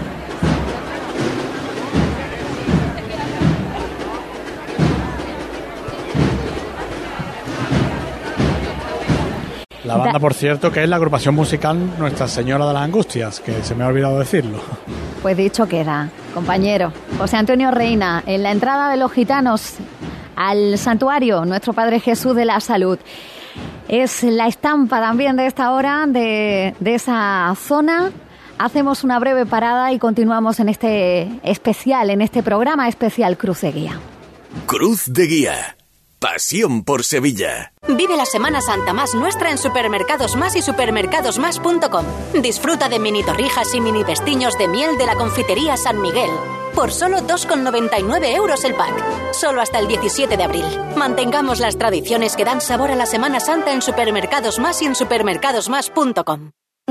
[9.85, 13.63] La banda, por cierto, que es la agrupación musical Nuestra Señora de las Angustias, que
[13.63, 14.59] se me ha olvidado decirlo.
[15.21, 16.93] Pues dicho queda, compañero.
[17.19, 19.75] José Antonio Reina, en la entrada de los gitanos
[20.37, 22.99] al santuario Nuestro Padre Jesús de la Salud.
[23.89, 28.11] Es la estampa también de esta hora, de, de esa zona.
[28.63, 33.73] Hacemos una breve parada y continuamos en este especial, en este programa especial Cruz de
[33.73, 33.99] Guía.
[34.67, 35.77] Cruz de Guía.
[36.21, 37.73] Pasión por Sevilla.
[37.89, 42.05] Vive la Semana Santa más nuestra en Supermercados Más y supermercadosmás.com.
[42.41, 46.31] Disfruta de mini torrijas y mini vestiños de miel de la confitería San Miguel.
[46.77, 48.95] Por solo 2,99 euros el pack.
[49.35, 50.65] Solo hasta el 17 de abril.
[50.97, 54.95] Mantengamos las tradiciones que dan sabor a la Semana Santa en Supermercados Más y en
[54.95, 56.53] supermercadosmás.com.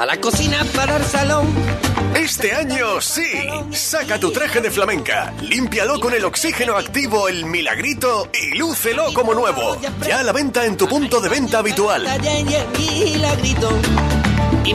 [0.00, 1.46] Para la cocina, para el salón.
[2.14, 3.30] Este año sí.
[3.70, 9.34] Saca tu traje de flamenca, límpialo con el oxígeno activo El Milagrito y lúcelo como
[9.34, 9.76] nuevo.
[10.08, 12.06] Ya a la venta en tu punto de venta habitual.
[12.78, 14.74] Y.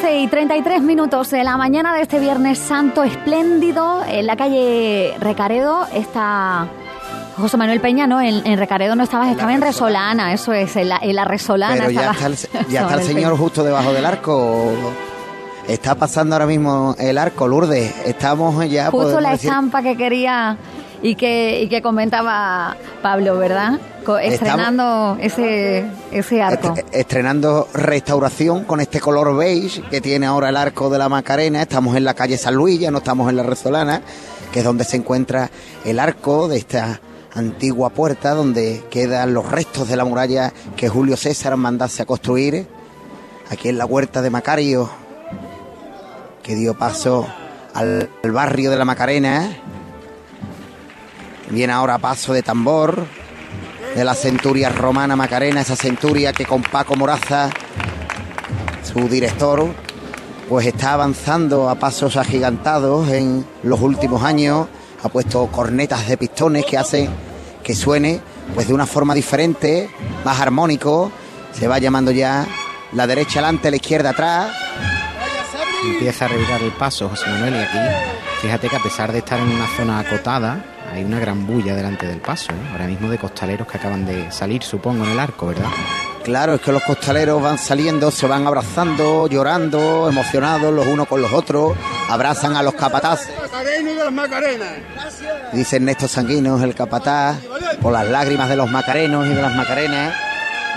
[0.00, 5.12] 11 y 33 minutos de la mañana de este Viernes Santo espléndido en la calle
[5.18, 6.68] Recaredo está
[7.36, 8.20] José Manuel Peña, ¿no?
[8.20, 11.74] En, en Recaredo no estabas, estaba en Resolana, eso es, en la, en la Resolana.
[11.74, 13.12] Pero ya estaba- está el, ya está el Peña.
[13.12, 14.72] señor justo debajo del arco.
[15.66, 17.92] Está pasando ahora mismo el arco, Lourdes.
[18.06, 18.90] Estamos ya.
[18.92, 20.56] Justo la decir- estampa que quería
[21.02, 23.78] y que, y que comentaba Pablo, ¿verdad?
[24.22, 26.74] Estrenando ese, ese arco.
[26.76, 31.60] Est- estrenando restauración con este color beige que tiene ahora el arco de la Macarena.
[31.62, 34.00] Estamos en la calle San Luis, ya no estamos en la Resolana,
[34.52, 35.50] que es donde se encuentra
[35.84, 37.00] el arco de esta
[37.34, 42.66] antigua puerta donde quedan los restos de la muralla que Julio César mandase a construir.
[43.50, 44.90] Aquí en la huerta de Macario,
[46.42, 47.26] que dio paso
[47.74, 49.50] al, al barrio de la Macarena.
[51.50, 53.06] Viene ahora paso de tambor
[53.94, 57.50] de la centuria romana Macarena, esa centuria que con Paco Moraza,
[58.82, 59.66] su director,
[60.48, 64.68] pues está avanzando a pasos agigantados en los últimos años,
[65.02, 67.08] ha puesto cornetas de pistones que hacen
[67.62, 68.20] que suene
[68.54, 69.90] pues de una forma diferente,
[70.24, 71.10] más armónico,
[71.52, 72.46] se va llamando ya
[72.92, 74.50] la derecha adelante, la izquierda atrás,
[75.84, 77.78] Empieza a revirar el paso José Manuel y aquí
[78.42, 82.06] fíjate que a pesar de estar en una zona acotada, hay una gran bulla delante
[82.06, 82.68] del paso, ¿eh?
[82.72, 85.68] ahora mismo de costaleros que acaban de salir, supongo, en el arco, ¿verdad?
[86.24, 91.22] Claro, es que los costaleros van saliendo, se van abrazando, llorando, emocionados los unos con
[91.22, 91.76] los otros,
[92.08, 93.30] abrazan a los capataces.
[95.52, 97.38] Dice Ernesto Sanguinos, el capataz,
[97.80, 100.14] por las lágrimas de los macarenos y de las macarenas.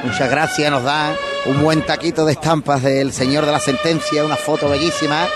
[0.04, 1.14] Muchas gracias, nos da
[1.46, 5.28] un buen taquito de estampas del señor de la sentencia, una foto bellísima.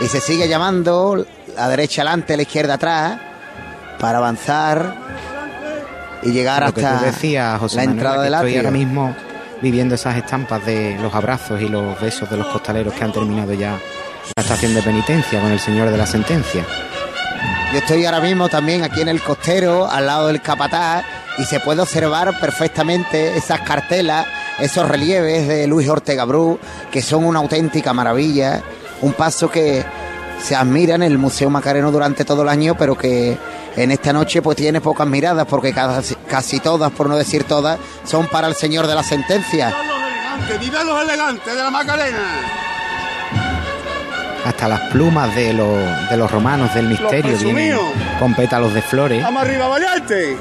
[0.00, 1.24] Y se sigue llamando
[1.54, 3.18] la derecha adelante, la izquierda atrás,
[3.98, 4.94] para avanzar
[6.22, 8.60] y llegar Lo que hasta tú decías, José la Manuel, entrada que del estoy atrio.
[8.60, 9.16] ahora mismo
[9.62, 13.52] viviendo esas estampas de los abrazos y los besos de los costaleros que han terminado
[13.54, 13.78] ya
[14.36, 16.64] la estación de penitencia con el señor de la sentencia.
[17.72, 21.04] Yo estoy ahora mismo también aquí en el costero, al lado del capataz,
[21.38, 24.26] y se puede observar perfectamente esas cartelas,
[24.60, 26.58] esos relieves de Luis Ortega Bru,
[26.90, 28.62] que son una auténtica maravilla.
[29.00, 29.84] Un paso que
[30.42, 33.36] se admira en el Museo Macareno durante todo el año, pero que
[33.76, 37.78] en esta noche pues tiene pocas miradas, porque casi, casi todas, por no decir todas,
[38.04, 39.74] son para el señor de la sentencia.
[40.48, 42.18] Que vivan los elegantes de la Macarena.
[44.44, 47.78] Hasta las plumas de los, de los romanos del misterio vienen
[48.18, 50.36] con pétalos de flores, Vamos arriba, Valiente.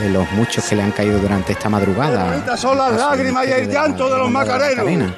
[0.00, 2.34] de los muchos que le han caído durante esta madrugada.
[2.36, 4.76] Estas son las lágrimas y el llanto de los de Macarenos.
[4.76, 5.14] Macarena.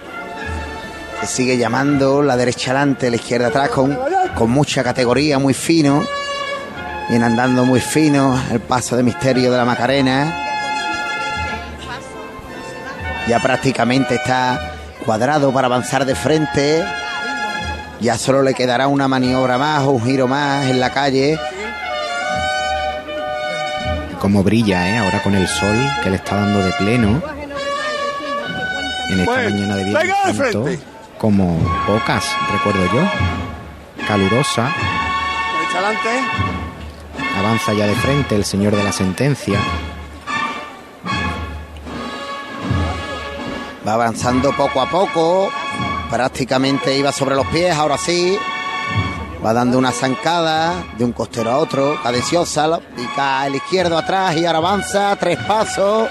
[1.29, 3.97] Sigue llamando la derecha adelante, la izquierda atrás, con,
[4.35, 6.03] con mucha categoría, muy fino.
[7.09, 10.35] Viene andando muy fino el paso de misterio de la Macarena.
[13.29, 14.73] Ya prácticamente está
[15.05, 16.85] cuadrado para avanzar de frente.
[18.01, 21.39] Ya solo le quedará una maniobra más o un giro más en la calle.
[24.21, 24.99] Como brilla, ¿eh?
[24.99, 27.23] Ahora con el sol que le está dando de pleno.
[29.11, 30.79] En esta Pues, mañana de venga Viernes.
[31.19, 34.07] Como pocas, recuerdo yo.
[34.07, 34.73] Calurosa,
[37.39, 39.59] avanza ya de frente el señor de la sentencia.
[43.87, 45.51] Va avanzando poco a poco.
[46.11, 48.39] Prácticamente iba sobre los pies, ahora sí.
[49.45, 54.45] Va dando una zancada de un costero a otro, cadenciosa, pica el izquierdo atrás y
[54.45, 56.09] ahora avanza, tres pasos.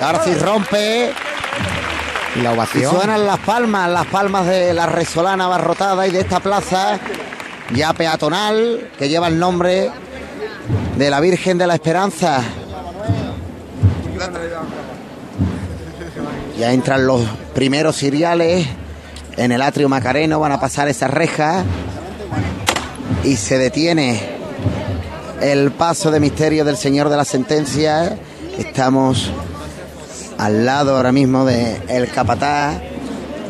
[0.00, 1.12] Ahora sí rompe.
[2.38, 2.94] Y la Y ovación.
[2.94, 6.98] suenan las palmas, las palmas de la resolana abarrotada y de esta plaza
[7.74, 9.90] ya peatonal que lleva el nombre
[10.96, 12.42] de la Virgen de la Esperanza.
[16.58, 17.22] Ya entran los
[17.54, 18.66] primeros ciriales
[19.36, 21.64] en el atrio macareno, van a pasar esas rejas
[23.22, 24.20] y se detiene
[25.40, 28.18] el paso de misterio del Señor de la Sentencia.
[28.58, 29.30] Estamos
[30.38, 32.80] al lado ahora mismo de el capataz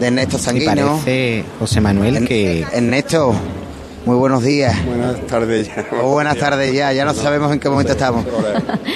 [0.00, 0.96] de Ernesto Sanguino.
[0.96, 3.34] parece, José Manuel, que Ernesto,
[4.08, 4.74] muy buenos días.
[4.86, 5.86] Buenas tardes ya.
[6.02, 8.24] O buenas tardes ya, ya no sabemos en qué momento estamos.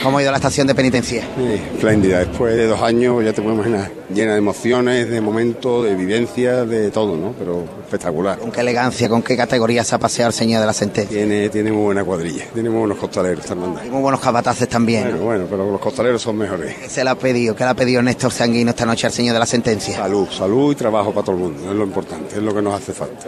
[0.02, 1.22] ¿Cómo ha ido la estación de penitencia?
[1.36, 2.20] Sí, espléndida.
[2.20, 6.66] Después de dos años, ya te puedes imaginar, llena de emociones, de momentos, de vivencias,
[6.66, 7.34] de todo, ¿no?
[7.38, 8.38] Pero espectacular.
[8.38, 11.14] ¿Con qué elegancia, con qué categoría se ha paseado el señor de la sentencia?
[11.14, 13.84] Tiene, tiene muy buena cuadrilla, tiene muy buenos costaleros hermandad.
[13.84, 15.02] Y muy buenos capataces también.
[15.02, 16.74] Bueno, bueno, pero los costaleros son mejores.
[16.74, 17.54] ¿Qué se le ha pedido?
[17.54, 19.94] ¿Qué le ha pedido Néstor Sanguino esta noche al señor de la sentencia?
[19.94, 22.80] Salud, salud y trabajo para todo el mundo, es lo importante, es lo que nos
[22.80, 23.26] hace falta.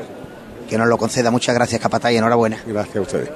[0.75, 1.31] Que nos lo conceda.
[1.31, 2.61] Muchas gracias, capataz, y enhorabuena.
[2.66, 3.31] Gracias a ustedes.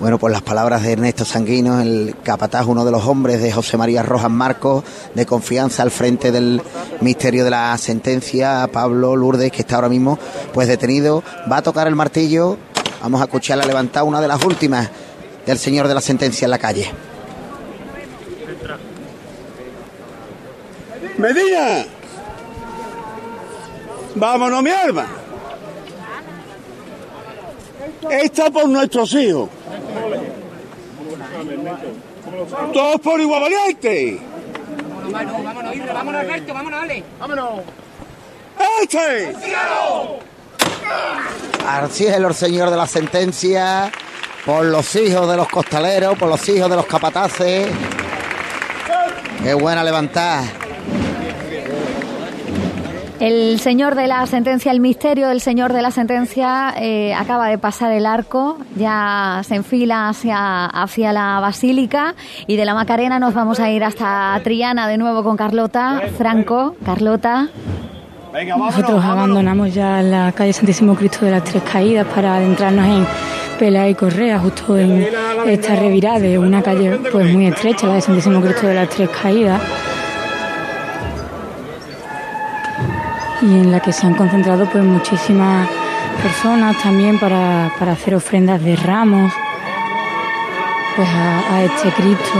[0.00, 3.76] Bueno, pues las palabras de Ernesto Sanguino, el capataz, uno de los hombres de José
[3.76, 4.82] María Rojas Marcos,
[5.14, 6.60] de confianza al frente del
[7.00, 10.18] misterio de la sentencia, Pablo Lourdes, que está ahora mismo
[10.52, 12.56] pues detenido, va a tocar el martillo,
[13.00, 14.90] vamos a escucharla levantar una de las últimas
[15.46, 16.90] del señor de la sentencia en la calle.
[21.18, 21.86] Medina.
[24.16, 25.06] Vámonos, mi arma.
[28.10, 29.48] Esta por nuestros hijos.
[32.72, 34.20] Todos por igual valiente.
[35.10, 37.04] Vámonos, vámonos, Isra, vámonos, Alberto, vámonos, Ale.
[37.18, 37.60] Vámonos.
[38.82, 39.34] ¡Este!
[41.66, 43.90] Al cielo el señor de la sentencia,
[44.44, 47.68] por los hijos de los costaleros, por los hijos de los capataces.
[49.42, 50.44] Qué buena levantada.
[53.20, 57.58] El señor de la sentencia, el misterio del señor de la sentencia eh, acaba de
[57.58, 62.14] pasar el arco, ya se enfila hacia, hacia la basílica
[62.46, 66.00] y de la Macarena nos vamos a ir hasta Triana de nuevo con Carlota.
[66.16, 67.48] Franco, Carlota.
[68.56, 73.06] Nosotros abandonamos ya la calle Santísimo Cristo de las Tres Caídas para adentrarnos en
[73.58, 75.08] Pela y Correa, justo en
[75.46, 79.08] esta revirada de una calle pues muy estrecha, la de Santísimo Cristo de las Tres
[79.08, 79.60] Caídas.
[83.40, 85.68] Y en la que se han concentrado pues muchísimas
[86.22, 89.32] personas también para, para hacer ofrendas de ramos
[90.96, 92.38] pues a, a este Cristo.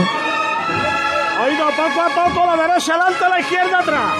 [1.44, 4.12] Oiga, poco a poco, la derecha adelante, la izquierda atrás.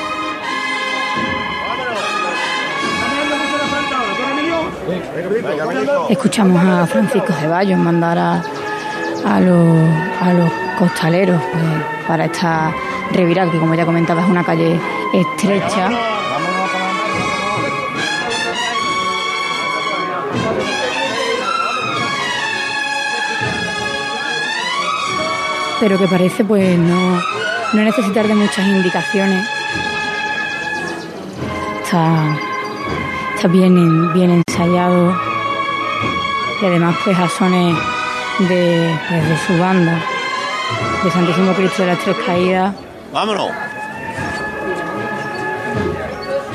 [6.09, 8.43] Escuchamos a Francisco Ceballos mandar a,
[9.27, 9.89] a, los,
[10.23, 11.65] a los costaleros pues,
[12.07, 12.73] para esta
[13.13, 14.81] reviral, que como ya comentaba es una calle
[15.13, 15.91] estrecha.
[25.81, 27.23] Pero que parece pues no,
[27.73, 29.47] no necesitar de muchas indicaciones.
[31.83, 32.37] Está,
[33.35, 35.17] está bien, bien ensayado
[36.61, 37.77] y además pues a sones
[38.41, 39.99] de, pues, de su banda,
[41.03, 42.75] de Santísimo Cristo de las Tres Caídas.
[43.13, 43.51] Vámonos.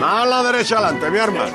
[0.06, 1.46] A la derecha adelante, mi arma.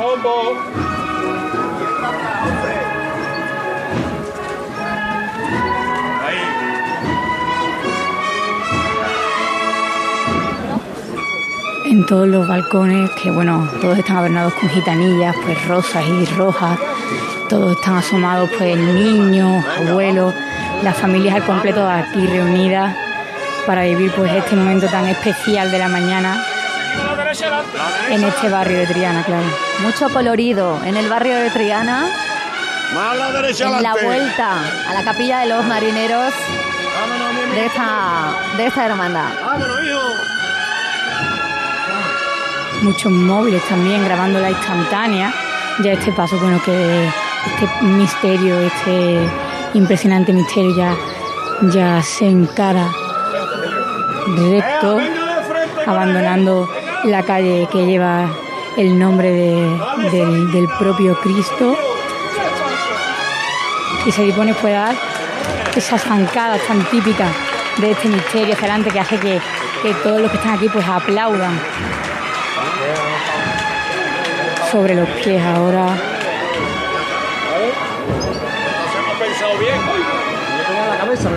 [11.99, 16.78] En todos los balcones, que bueno, todos están adornados con gitanillas, pues rosas y rojas,
[17.49, 20.32] todos están asomados, pues niños, abuelos,
[20.84, 22.94] las familias al completo aquí reunidas
[23.66, 26.40] para vivir pues este momento tan especial de la mañana
[28.11, 29.46] en este barrio de Triana, claro.
[29.80, 32.09] Mucho colorido en el barrio de Triana.
[33.59, 36.32] En la vuelta a la capilla de los marineros
[37.57, 39.30] de esta, de esta hermandad.
[42.83, 45.33] Muchos móviles también grabando la instantánea.
[45.83, 49.29] Ya este paso, bueno, que este misterio, este
[49.74, 50.95] impresionante misterio ya,
[51.70, 52.87] ya se encara
[54.37, 54.99] recto,
[55.87, 56.68] abandonando
[57.05, 58.29] la calle que lleva
[58.76, 59.81] el nombre de-
[60.12, 61.76] del, del propio Cristo.
[64.07, 64.97] Y se dispone pues a dar
[65.76, 67.31] esas zancadas tan típicas
[67.79, 69.41] de este misterio hacia adelante que hace que,
[69.83, 71.59] que todos los que están aquí pues aplaudan
[74.71, 75.97] sobre los pies ahora.
[78.99, 79.77] hemos pensado bien.
[80.91, 81.31] La cabeza.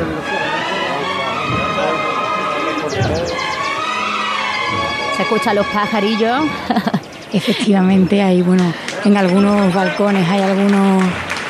[5.16, 6.46] Se escuchan los pajarillos.
[7.34, 8.64] Efectivamente hay, bueno,
[9.06, 11.02] en algunos balcones hay algunos,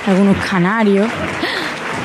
[0.05, 1.07] algunos canarios,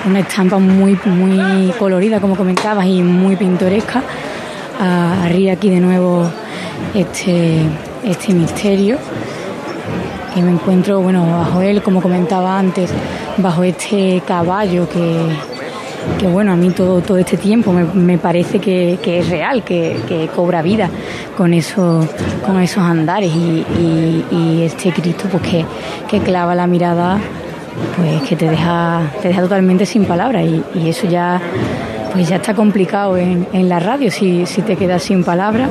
[0.07, 4.03] una estampa muy, muy colorida, como comentabas, y muy pintoresca.
[4.81, 6.31] Ah, arriba aquí de nuevo
[6.95, 7.62] este,
[8.05, 8.99] este misterio.
[10.35, 12.91] Y me encuentro, bueno, bajo él, como comentaba antes,
[13.39, 15.16] bajo este caballo que,
[16.18, 19.97] que bueno, a mí todo, todo este tiempo me, me parece que, es real, que,
[20.07, 20.91] que cobra vida
[21.37, 22.07] con esos,
[22.45, 25.64] con esos andares y, este Cristo pues que,
[26.09, 27.18] que clava la mirada
[27.95, 31.41] pues que te deja, te deja totalmente sin palabras y, y eso ya
[32.12, 35.68] pues ya está complicado en, en la radio si, si te quedas sin palabras.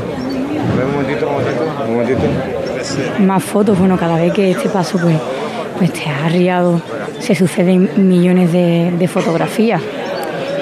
[1.95, 2.21] Momentito.
[3.19, 5.15] Más fotos, bueno, cada vez que este paso pues,
[5.77, 6.81] pues te ha arriado,
[7.19, 9.81] se suceden millones de, de fotografías.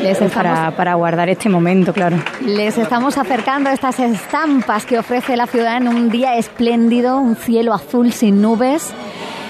[0.04, 2.18] Les Pues para, para guardar este momento, claro.
[2.46, 7.38] Les estamos acercando a estas estampas que ofrece la ciudad en un día espléndido, un
[7.38, 8.92] cielo azul sin nubes,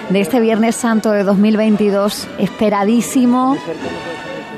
[0.09, 3.57] de este Viernes Santo de 2022, esperadísimo.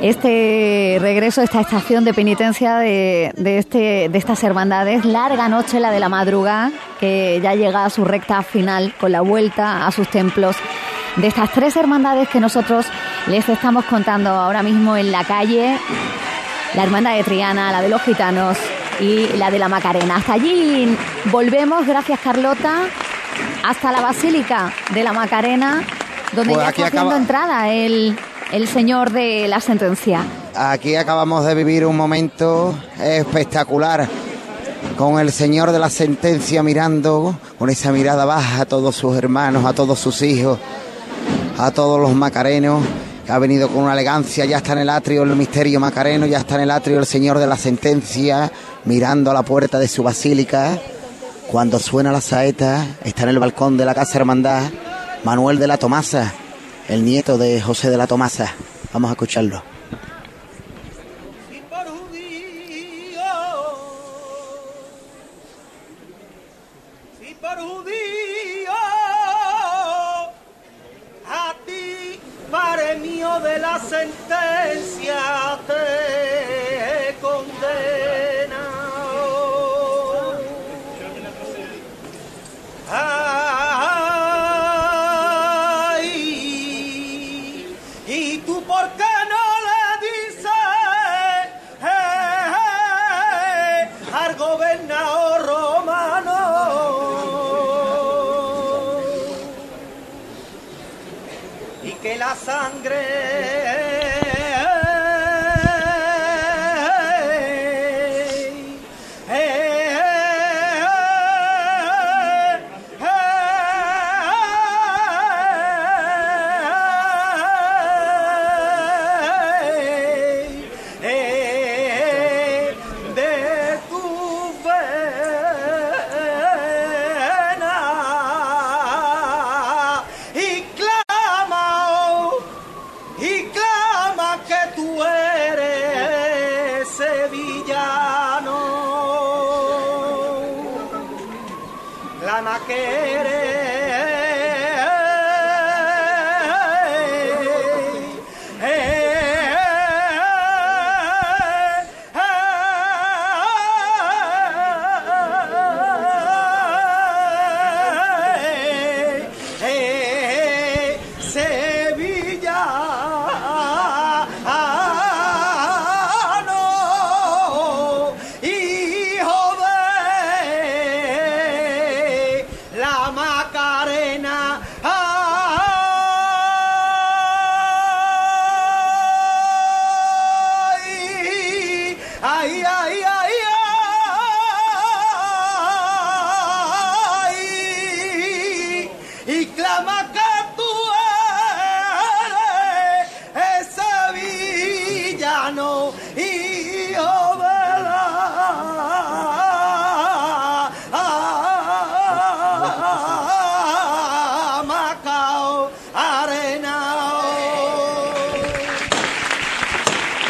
[0.02, 5.90] Este regreso, esta estación de penitencia de, de este, de estas hermandades, larga noche la
[5.90, 10.08] de la madrugada, que ya llega a su recta final con la vuelta a sus
[10.10, 10.58] templos.
[11.16, 12.86] De estas tres hermandades que nosotros
[13.28, 15.80] les estamos contando ahora mismo en la calle,
[16.76, 18.58] la hermandad de Triana, la de los gitanos
[19.00, 20.18] y la de la Macarena.
[20.18, 20.96] Hasta allí
[21.32, 22.82] volvemos, gracias Carlota,
[23.64, 25.82] hasta la Basílica de la Macarena,
[26.34, 28.18] donde Pues ya está haciendo entrada el,
[28.56, 30.24] el señor de la sentencia.
[30.56, 34.08] Aquí acabamos de vivir un momento espectacular
[34.98, 39.66] con el señor de la sentencia mirando con esa mirada baja a todos sus hermanos,
[39.66, 40.58] a todos sus hijos,
[41.58, 42.82] a todos los macarenos,
[43.26, 46.38] que ha venido con una elegancia, ya está en el atrio el misterio macareno, ya
[46.38, 48.50] está en el atrio el señor de la sentencia,
[48.86, 50.80] mirando a la puerta de su basílica.
[51.52, 54.64] Cuando suena la saeta, está en el balcón de la Casa Hermandad
[55.26, 56.34] Manuel de la Tomasa,
[56.88, 58.54] el nieto de José de la Tomasa.
[58.94, 59.75] Vamos a escucharlo.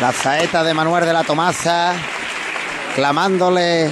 [0.06, 1.94] La saeta de Manuel de la Tomasa,
[2.94, 3.90] clamándole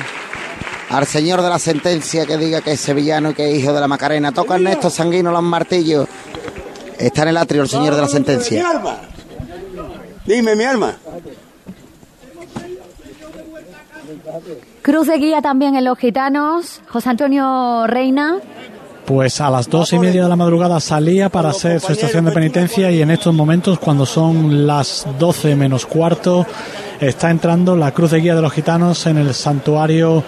[0.91, 3.81] al señor de la sentencia que diga que es sevillano y que es hijo de
[3.81, 4.31] la Macarena.
[4.31, 6.07] Toca Ernesto Sanguino los martillos.
[6.99, 8.69] Está en el atrio el señor de la sentencia.
[8.69, 8.97] alma.
[10.23, 10.95] Dime, mi alma.
[14.83, 16.83] Cruz de guía también en los gitanos.
[16.89, 18.39] José Antonio Reina.
[19.05, 22.31] Pues a las dos y media de la madrugada salía para hacer su estación de
[22.31, 26.45] penitencia y en estos momentos, cuando son las doce menos cuarto,
[27.01, 30.23] está entrando la cruz de guía de los gitanos en el santuario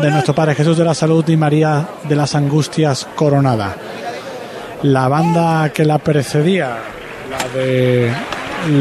[0.00, 3.76] de nuestro Padre Jesús de la Salud y María de las Angustias Coronada.
[4.82, 6.78] La banda que la precedía,
[7.30, 8.12] la de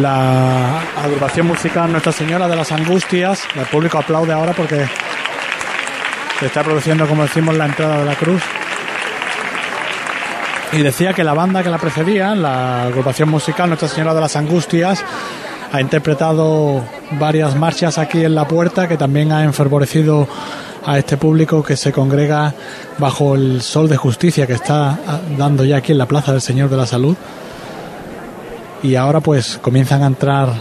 [0.01, 4.87] la agrupación musical Nuestra Señora de las Angustias, el público aplaude ahora porque
[6.39, 8.41] se está produciendo, como decimos, la entrada de la cruz.
[10.73, 14.35] Y decía que la banda que la precedía, la agrupación musical Nuestra Señora de las
[14.37, 15.03] Angustias,
[15.71, 16.81] ha interpretado
[17.19, 20.27] varias marchas aquí en la puerta que también ha enfervorecido
[20.85, 22.53] a este público que se congrega
[22.97, 24.97] bajo el sol de justicia que está
[25.37, 27.15] dando ya aquí en la Plaza del Señor de la Salud.
[28.81, 30.53] Y ahora pues comienzan a entrar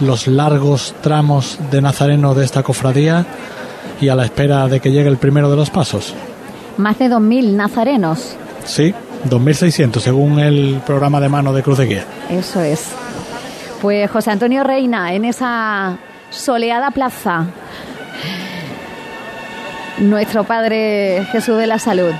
[0.00, 3.24] los largos tramos de Nazareno de esta cofradía
[4.00, 6.14] y a la espera de que llegue el primero de los pasos.
[6.76, 8.36] Más de 2.000 nazarenos.
[8.64, 8.92] Sí,
[9.30, 12.04] 2.600 según el programa de mano de Cruz de Guía.
[12.30, 12.90] Eso es.
[13.80, 15.96] Pues José Antonio Reina, en esa
[16.30, 17.46] soleada plaza,
[19.98, 22.12] nuestro Padre Jesús de la Salud.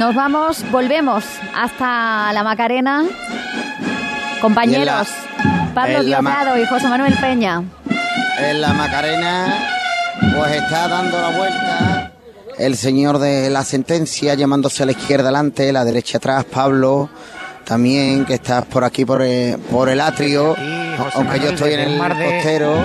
[0.00, 1.24] Nos vamos, volvemos
[1.54, 3.04] hasta la Macarena.
[4.40, 5.08] Compañeros,
[5.74, 7.62] Pablo la Ma- Diosdado y José Manuel Peña.
[8.38, 9.46] En la Macarena,
[10.36, 12.03] pues está dando la vuelta
[12.58, 17.08] el señor de la sentencia, llamándose a la izquierda adelante, la derecha atrás, Pablo,
[17.64, 21.80] también, que estás por aquí por el, por el atrio, José aunque yo estoy en
[21.80, 22.76] el un mar de- costero.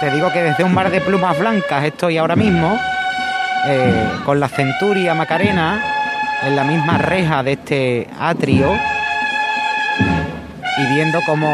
[0.00, 2.78] Te digo que desde un mar de plumas blancas estoy ahora mismo,
[3.66, 5.82] eh, con la centuria Macarena,
[6.46, 8.72] en la misma reja de este atrio,
[10.76, 11.48] y viendo cómo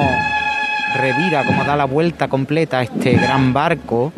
[0.97, 4.13] revira, cómo da la vuelta completa este gran barco,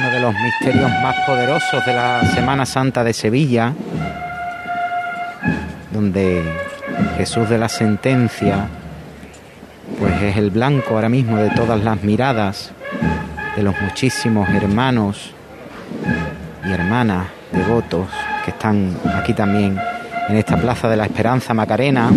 [0.00, 3.74] uno de los misterios más poderosos de la Semana Santa de Sevilla,
[5.92, 6.42] donde
[7.18, 8.66] Jesús de la Sentencia,
[9.98, 12.72] pues es el blanco ahora mismo de todas las miradas
[13.56, 15.32] de los muchísimos hermanos
[16.64, 18.08] y hermanas devotos
[18.44, 19.78] que están aquí también
[20.28, 22.10] en esta Plaza de la Esperanza Macarena.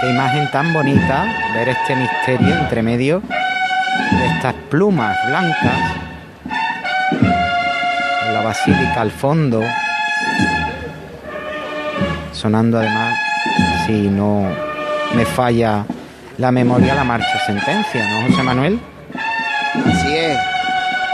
[0.00, 1.24] Qué imagen tan bonita
[1.54, 3.22] ver este misterio entre medio
[4.18, 5.78] de estas plumas blancas,
[7.10, 9.62] con la basílica al fondo,
[12.32, 13.14] sonando además,
[13.86, 14.44] si no
[15.14, 15.84] me falla
[16.38, 18.80] la memoria, la marcha sentencia, ¿no, José Manuel?
[19.86, 20.38] Así es.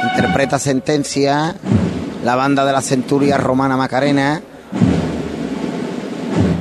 [0.04, 1.54] Interpreta sentencia
[2.24, 4.40] la banda de la centuria romana Macarena.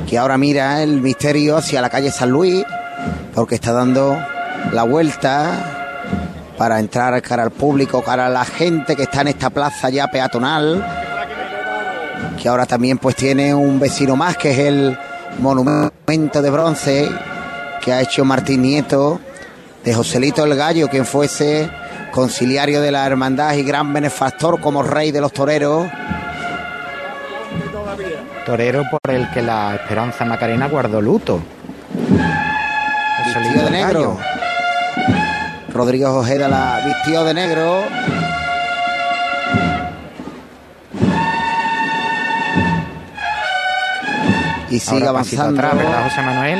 [0.08, 2.64] que ahora mira el misterio hacia la calle San Luis,
[3.34, 4.16] porque está dando
[4.72, 5.75] la vuelta
[6.56, 10.08] para entrar cara al público, cara a la gente que está en esta plaza ya
[10.08, 10.84] peatonal,
[12.40, 14.98] que ahora también pues tiene un vecino más, que es el
[15.38, 17.08] monumento de bronce
[17.82, 19.20] que ha hecho Martín Nieto
[19.84, 21.70] de Joselito el Gallo, quien fuese
[22.10, 25.86] conciliario de la hermandad y gran benefactor como rey de los toreros.
[28.44, 31.40] Torero por el que la Esperanza Macarena guardó luto.
[33.64, 34.18] De negro.
[35.76, 37.82] Rodrigo Ojeda la vistió de negro.
[44.70, 45.60] Y sigue Ahora avanzando.
[45.60, 46.58] atrás, ¿verdad, José Manuel?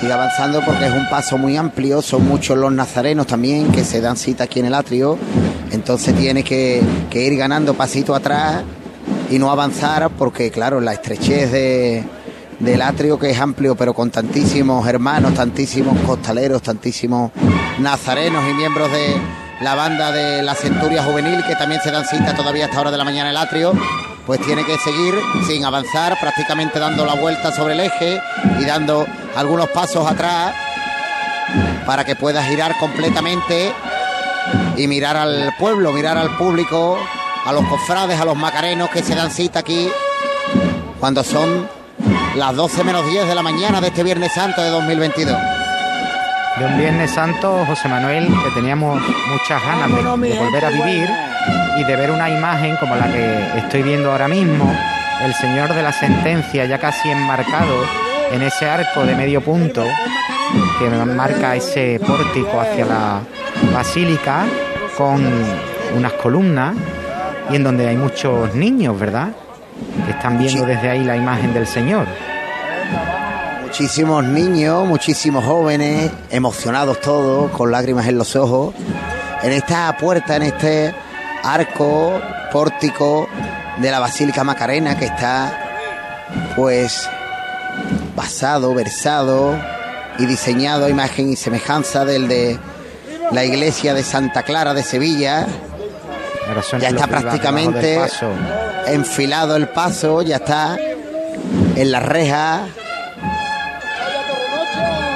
[0.00, 4.00] Sigue avanzando porque es un paso muy amplio, son muchos los nazarenos también que se
[4.00, 5.18] dan cita aquí en el atrio,
[5.70, 8.62] entonces tiene que, que ir ganando pasito atrás
[9.30, 12.04] y no avanzar porque claro, la estrechez de,
[12.64, 17.30] del atrio que es amplio pero con tantísimos hermanos, tantísimos costaleros, tantísimos
[17.78, 19.16] nazarenos y miembros de
[19.60, 22.90] la banda de la Centuria Juvenil que también se dan cita todavía a esta hora
[22.90, 23.72] de la mañana el atrio,
[24.26, 25.14] pues tiene que seguir
[25.46, 28.20] sin avanzar, prácticamente dando la vuelta sobre el eje
[28.58, 29.06] y dando
[29.36, 30.54] algunos pasos atrás
[31.86, 33.72] para que pueda girar completamente
[34.76, 36.98] y mirar al pueblo, mirar al público,
[37.44, 39.88] a los cofrades, a los macarenos que se dan cita aquí
[40.98, 41.68] cuando son
[42.36, 45.36] las 12 menos 10 de la mañana de este Viernes Santo de 2022.
[46.58, 51.08] De un Viernes Santo, José Manuel, que teníamos muchas ganas de, de volver a vivir
[51.78, 54.72] y de ver una imagen como la que estoy viendo ahora mismo,
[55.22, 57.84] el Señor de la Sentencia ya casi enmarcado
[58.32, 59.84] en ese arco de medio punto
[60.78, 63.20] que marca ese pórtico hacia la
[63.72, 64.44] basílica
[64.96, 65.24] con
[65.96, 66.74] unas columnas
[67.50, 69.28] y en donde hay muchos niños, ¿verdad?
[70.04, 72.06] Que están viendo desde ahí la imagen del Señor.
[73.74, 78.72] Muchísimos niños, muchísimos jóvenes, emocionados todos, con lágrimas en los ojos,
[79.42, 80.94] en esta puerta, en este
[81.42, 82.12] arco,
[82.52, 83.28] pórtico
[83.78, 85.90] de la Basílica Macarena que está
[86.54, 87.10] pues
[88.14, 89.58] basado, versado
[90.20, 92.56] y diseñado a imagen y semejanza del de
[93.32, 95.48] la iglesia de Santa Clara de Sevilla.
[96.78, 98.00] Ya está prácticamente
[98.86, 100.78] enfilado el paso, ya está
[101.74, 102.68] en la reja.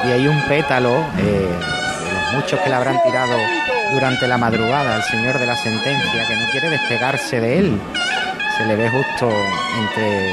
[0.09, 3.37] Y hay un pétalo eh, de los muchos que le habrán tirado
[3.93, 7.81] durante la madrugada al señor de la sentencia que no quiere despegarse de él.
[8.57, 9.31] Se le ve justo
[9.79, 10.31] entre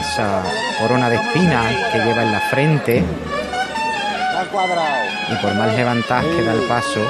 [0.00, 0.42] esa
[0.80, 3.04] corona de espinas que lleva en la frente
[5.30, 7.00] y por más levantadas que da el paso,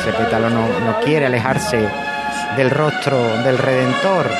[0.00, 1.88] ese pétalo no, no quiere alejarse
[2.56, 4.30] del rostro del Redentor.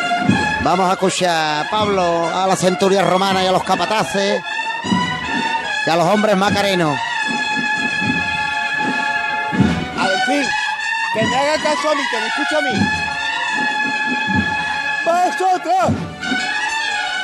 [0.63, 4.43] Vamos a escuchar, Pablo, a la centuria romana y a los capataces
[5.87, 6.99] y a los hombres macarenos.
[9.99, 10.45] A decir,
[11.15, 12.89] que me haga caso a mí, que me escuche a mí.
[15.05, 15.91] ¡Paso atrás!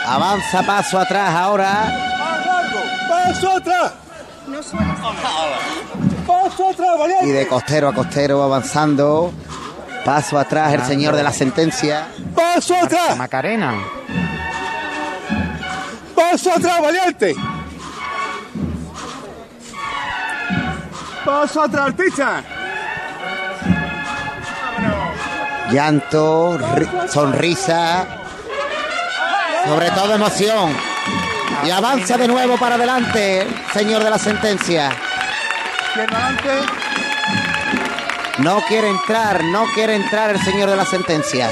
[0.07, 1.85] Avanza paso atrás ahora.
[2.19, 2.81] ¡Más largo!
[3.09, 3.93] ¡Paso atrás!
[4.47, 4.97] No suena
[6.27, 7.27] ¡Paso atrás, valiente!
[7.27, 9.33] Y de costero a costero avanzando.
[10.05, 12.07] Paso atrás el señor de la sentencia.
[12.35, 13.17] ¡Paso atrás!
[13.17, 13.75] Macarena.
[16.15, 17.35] ¡Paso atrás, valiente!
[21.33, 22.43] ¡Paso atrás, artista!
[25.70, 28.05] Llanto, ri- sonrisa,
[29.66, 30.76] sobre todo emoción.
[31.64, 34.91] Y avanza de nuevo para adelante, señor de la sentencia.
[38.39, 41.49] No quiere entrar, no quiere entrar el señor de la sentencia.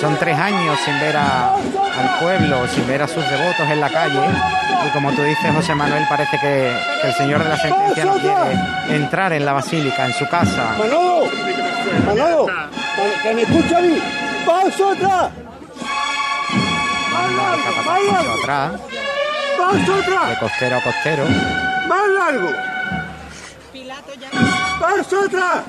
[0.00, 1.56] Son tres años sin ver a-
[2.02, 4.20] al pueblo, sin ver a sus devotos en la calle.
[4.86, 8.14] Y como tú dices, José Manuel, parece que, que el señor de la sentencia no
[8.14, 10.74] quiere entrar en la basílica, en su casa.
[10.78, 11.26] ¡Manolo!
[12.06, 12.46] ¡Manolo!
[12.46, 13.98] que- ¡Que me escuche a mí!
[14.44, 15.30] ¡Paso atrás!
[17.12, 18.72] Capataz paso atrás,
[19.58, 20.28] ¡Paso atrás!
[20.30, 21.24] de costero a costero.
[21.88, 22.48] ¡Más largo!
[24.80, 25.62] ¡Paso atrás!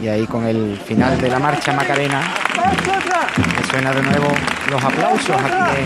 [0.00, 2.20] Y ahí con el final de la marcha Macarena,
[3.56, 4.28] que suena de nuevo
[4.70, 5.80] los aplausos aquí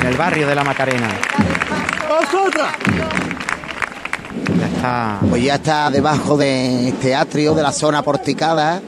[0.00, 1.08] en, el barrio de la Macarena.
[4.58, 8.82] Ya está Pues ya está debajo de este atrio, de la zona porticada,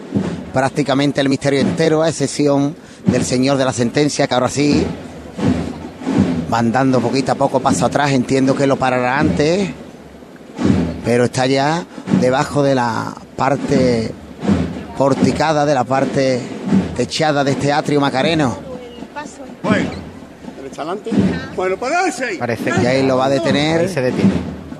[0.52, 2.76] prácticamente el misterio entero, a excepción
[3.06, 4.84] del señor de la sentencia, que ahora sí
[6.48, 9.70] van dando poquito a poco paso atrás, entiendo que lo parará antes,
[11.04, 11.84] pero está ya
[12.20, 14.10] debajo de la parte
[14.96, 16.40] porticada, de la parte
[16.96, 18.56] techada de este atrio macareno.
[20.78, 21.10] adelante.
[21.54, 22.36] Bueno, pararse.
[22.38, 23.80] Parece Y ahí lo va a detener.
[23.82, 24.32] Ahí se detiene.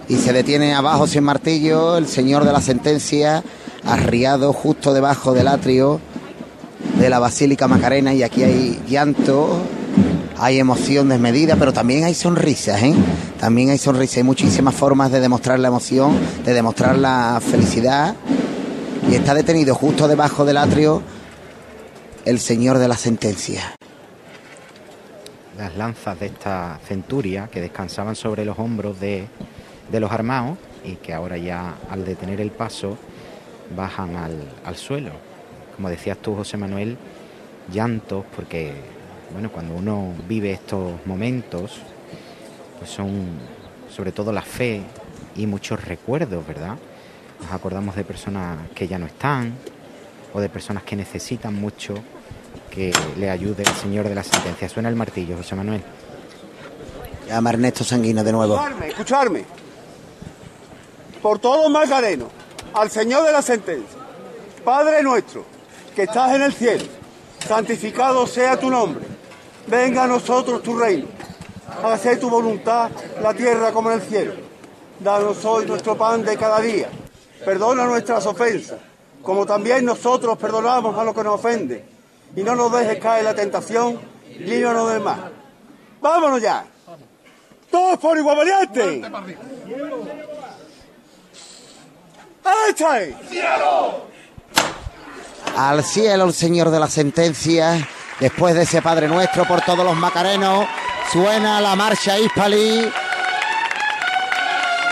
[0.09, 3.43] Y se detiene abajo sin martillo el señor de la sentencia,
[3.85, 6.01] arriado justo debajo del atrio
[6.99, 8.15] de la Basílica Macarena.
[8.15, 9.59] Y aquí hay llanto,
[10.39, 12.95] hay emoción desmedida, pero también hay sonrisas, ¿eh?
[13.41, 14.19] También hay sonrisas.
[14.19, 18.15] Hay muchísimas formas de demostrar la emoción, de demostrar la felicidad.
[19.09, 21.01] Y está detenido justo debajo del atrio
[22.25, 23.77] el señor de la sentencia.
[25.57, 29.29] Las lanzas de esta centuria que descansaban sobre los hombros de,
[29.93, 32.99] de los armados y que ahora ya al detener el paso
[33.77, 35.13] bajan al, al suelo.
[35.77, 36.99] Como decías tú, José Manuel,
[37.73, 38.73] llantos porque,
[39.33, 41.81] bueno, cuando uno vive estos momentos,
[42.79, 43.27] pues son
[43.89, 44.83] sobre todo la fe
[45.37, 46.77] y muchos recuerdos, ¿verdad?
[47.41, 49.55] Nos acordamos de personas que ya no están
[50.33, 51.95] o de personas que necesitan mucho
[52.71, 54.69] que le ayude el Señor de la sentencia.
[54.69, 55.83] Suena el martillo, José Manuel.
[57.29, 58.55] Llama a Ernesto Sanguino de nuevo.
[58.55, 59.45] Escucharme, escucharme.
[61.23, 62.29] Por todo Macareno,
[62.75, 63.99] al Señor de la sentencia.
[64.65, 65.45] Padre nuestro,
[65.95, 66.85] que estás en el cielo,
[67.47, 69.05] santificado sea tu nombre.
[69.67, 71.09] Venga a nosotros tu reino.
[71.83, 72.91] Hágase tu voluntad,
[73.23, 74.35] la tierra como en el cielo.
[75.01, 76.89] Danos hoy nuestro pan de cada día.
[77.45, 78.79] Perdona nuestras ofensas,
[79.23, 81.85] como también nosotros perdonamos a los que nos ofenden.
[82.35, 84.01] Y no nos dejes caer la tentación,
[84.39, 85.33] líbranos del mal.
[86.01, 86.65] ¡Vámonos ya!
[87.71, 89.03] ¡Todos por igual valiente!
[95.57, 97.89] Al cielo el señor de la sentencia.
[98.21, 100.67] Después de ese Padre Nuestro por todos los macarenos,
[101.13, 102.91] suena la marcha Hispalí.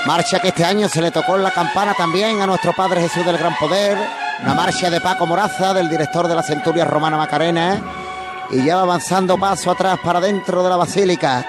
[0.07, 3.25] Marcha que este año se le tocó en la campana también a nuestro Padre Jesús
[3.25, 3.97] del Gran Poder.
[4.43, 7.81] Una marcha de Paco Moraza, del director de la Centuria Romana Macarena.
[8.51, 11.47] Y ya va avanzando paso atrás para dentro de la basílica.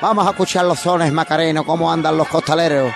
[0.00, 2.92] Vamos a escuchar los sones macarenos, cómo andan los costaleros.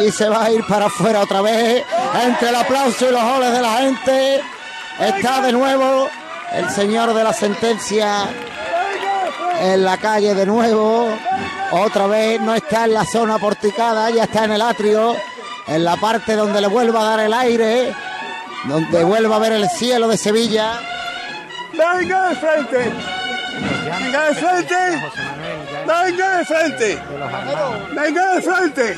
[0.00, 1.84] Y se va a ir para afuera otra vez
[2.24, 4.40] entre el aplauso y los goles de la gente.
[5.00, 6.08] Está de nuevo
[6.52, 8.28] el señor de la sentencia
[9.60, 11.08] en la calle de nuevo.
[11.72, 15.16] Otra vez no está en la zona porticada, ya está en el atrio,
[15.66, 17.94] en la parte donde le vuelva a dar el aire,
[18.64, 20.80] donde vuelva a ver el cielo de Sevilla.
[21.72, 22.92] Venga de frente.
[23.84, 25.57] Venga de frente.
[25.88, 27.02] Venga de frente.
[27.94, 28.96] Venga de frente.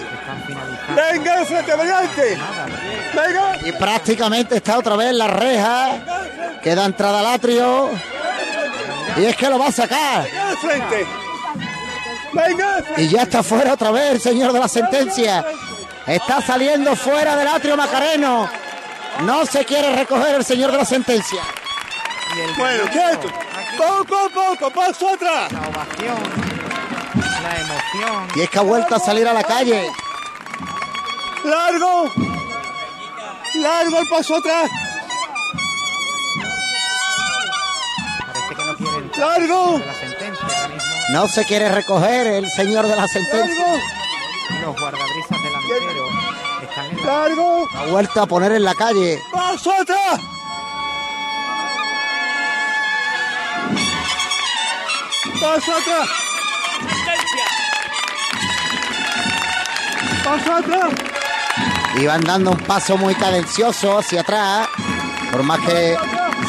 [0.88, 2.38] Venga de frente, valiente.
[3.14, 3.56] Venga.
[3.64, 7.90] Y prácticamente está otra vez la reja que da entrada al atrio.
[9.16, 10.24] Y es que lo va a sacar.
[10.24, 11.06] Venga de frente.
[12.32, 13.02] Venga de frente.
[13.02, 15.44] Y ya está fuera otra vez el señor de la sentencia.
[16.08, 18.50] Está saliendo fuera del atrio Macareno.
[19.22, 21.42] No se quiere recoger el señor de la sentencia.
[22.58, 23.28] Bueno, quieto.
[23.76, 25.52] Poco a poco, paso atrás.
[27.50, 28.28] La emoción.
[28.36, 29.90] Y es que ha vuelto a salir a la calle.
[31.42, 32.12] Largo.
[33.56, 34.70] Largo el paso atrás.
[38.24, 39.78] Parece que no quiere entrar Largo.
[39.78, 40.90] de la sentencia ahora mismo.
[41.12, 43.66] No se quiere recoger el señor de la sentencia.
[43.66, 44.66] Largo.
[44.66, 46.10] Los guardabrisas delanteros
[46.62, 47.68] están en la Largo.
[47.74, 49.20] Ha vuelto a poner en la calle.
[49.32, 50.20] Paso atrás.
[55.40, 56.19] Paso atrás.
[60.24, 60.90] Paso atrás.
[61.96, 64.68] Y van dando un paso muy cadencioso hacia atrás.
[65.32, 65.96] Por más que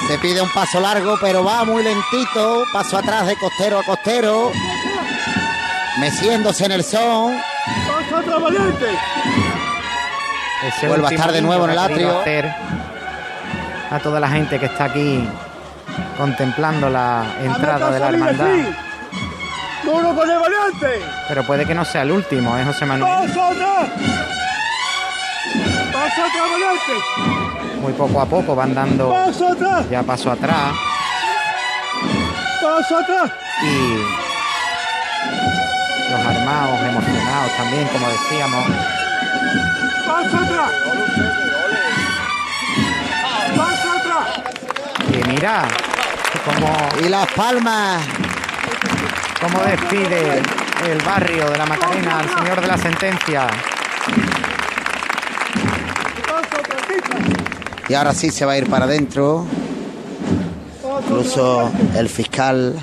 [0.08, 2.64] se pide un paso largo, pero va muy lentito.
[2.72, 4.52] Paso atrás de costero a costero.
[6.00, 7.38] Meciéndose en el son.
[7.88, 8.86] Paso atrás, valiente.
[10.68, 12.20] Ese Vuelve a estar de nuevo en el atrio.
[12.22, 12.54] hacer
[13.90, 15.28] A toda la gente que está aquí
[16.18, 18.48] contemplando la entrada de la hermandad.
[20.22, 21.06] ¡Duro con el valiente!
[21.28, 23.28] Pero puede que no sea el último, ¿eh, José Manuel?
[23.28, 23.90] ¡Paso atrás!
[25.92, 27.82] ¡Paso atrás, valiente!
[27.82, 29.90] Muy poco a poco van dando ¡Paso atrás!
[29.90, 30.74] ya paso atrás
[32.62, 33.32] ¡Paso atrás!
[33.64, 34.22] y
[36.12, 38.66] los armados emocionados también, como decíamos.
[40.06, 40.72] ¡Paso atrás!
[43.58, 44.28] ¡Paso atrás!
[45.10, 45.68] Y mira
[46.46, 48.21] cómo, Y las palmas.
[49.42, 50.42] Cómo despide
[50.90, 53.48] el barrio de la Macarena al señor de la sentencia.
[57.90, 59.46] Y ahora sí se va a ir para adentro.
[61.04, 62.76] Incluso el fiscal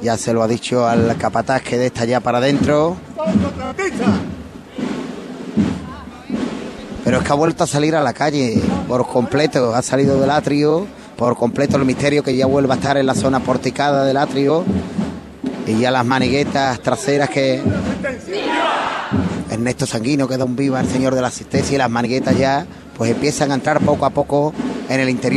[0.00, 2.96] ya se lo ha dicho al capataz que de esta ya para adentro.
[7.04, 9.74] Pero es que ha vuelto a salir a la calle por completo.
[9.74, 10.86] Ha salido del atrio
[11.16, 14.64] por completo el misterio que ya vuelve a estar en la zona porticada del atrio.
[15.68, 17.62] Y ya las maniguetas traseras que
[19.50, 22.66] Ernesto Sanguino, que da un viva el señor de la asistencia, y las maniguetas ya
[22.96, 24.54] pues empiezan a entrar poco a poco
[24.88, 25.36] en el interior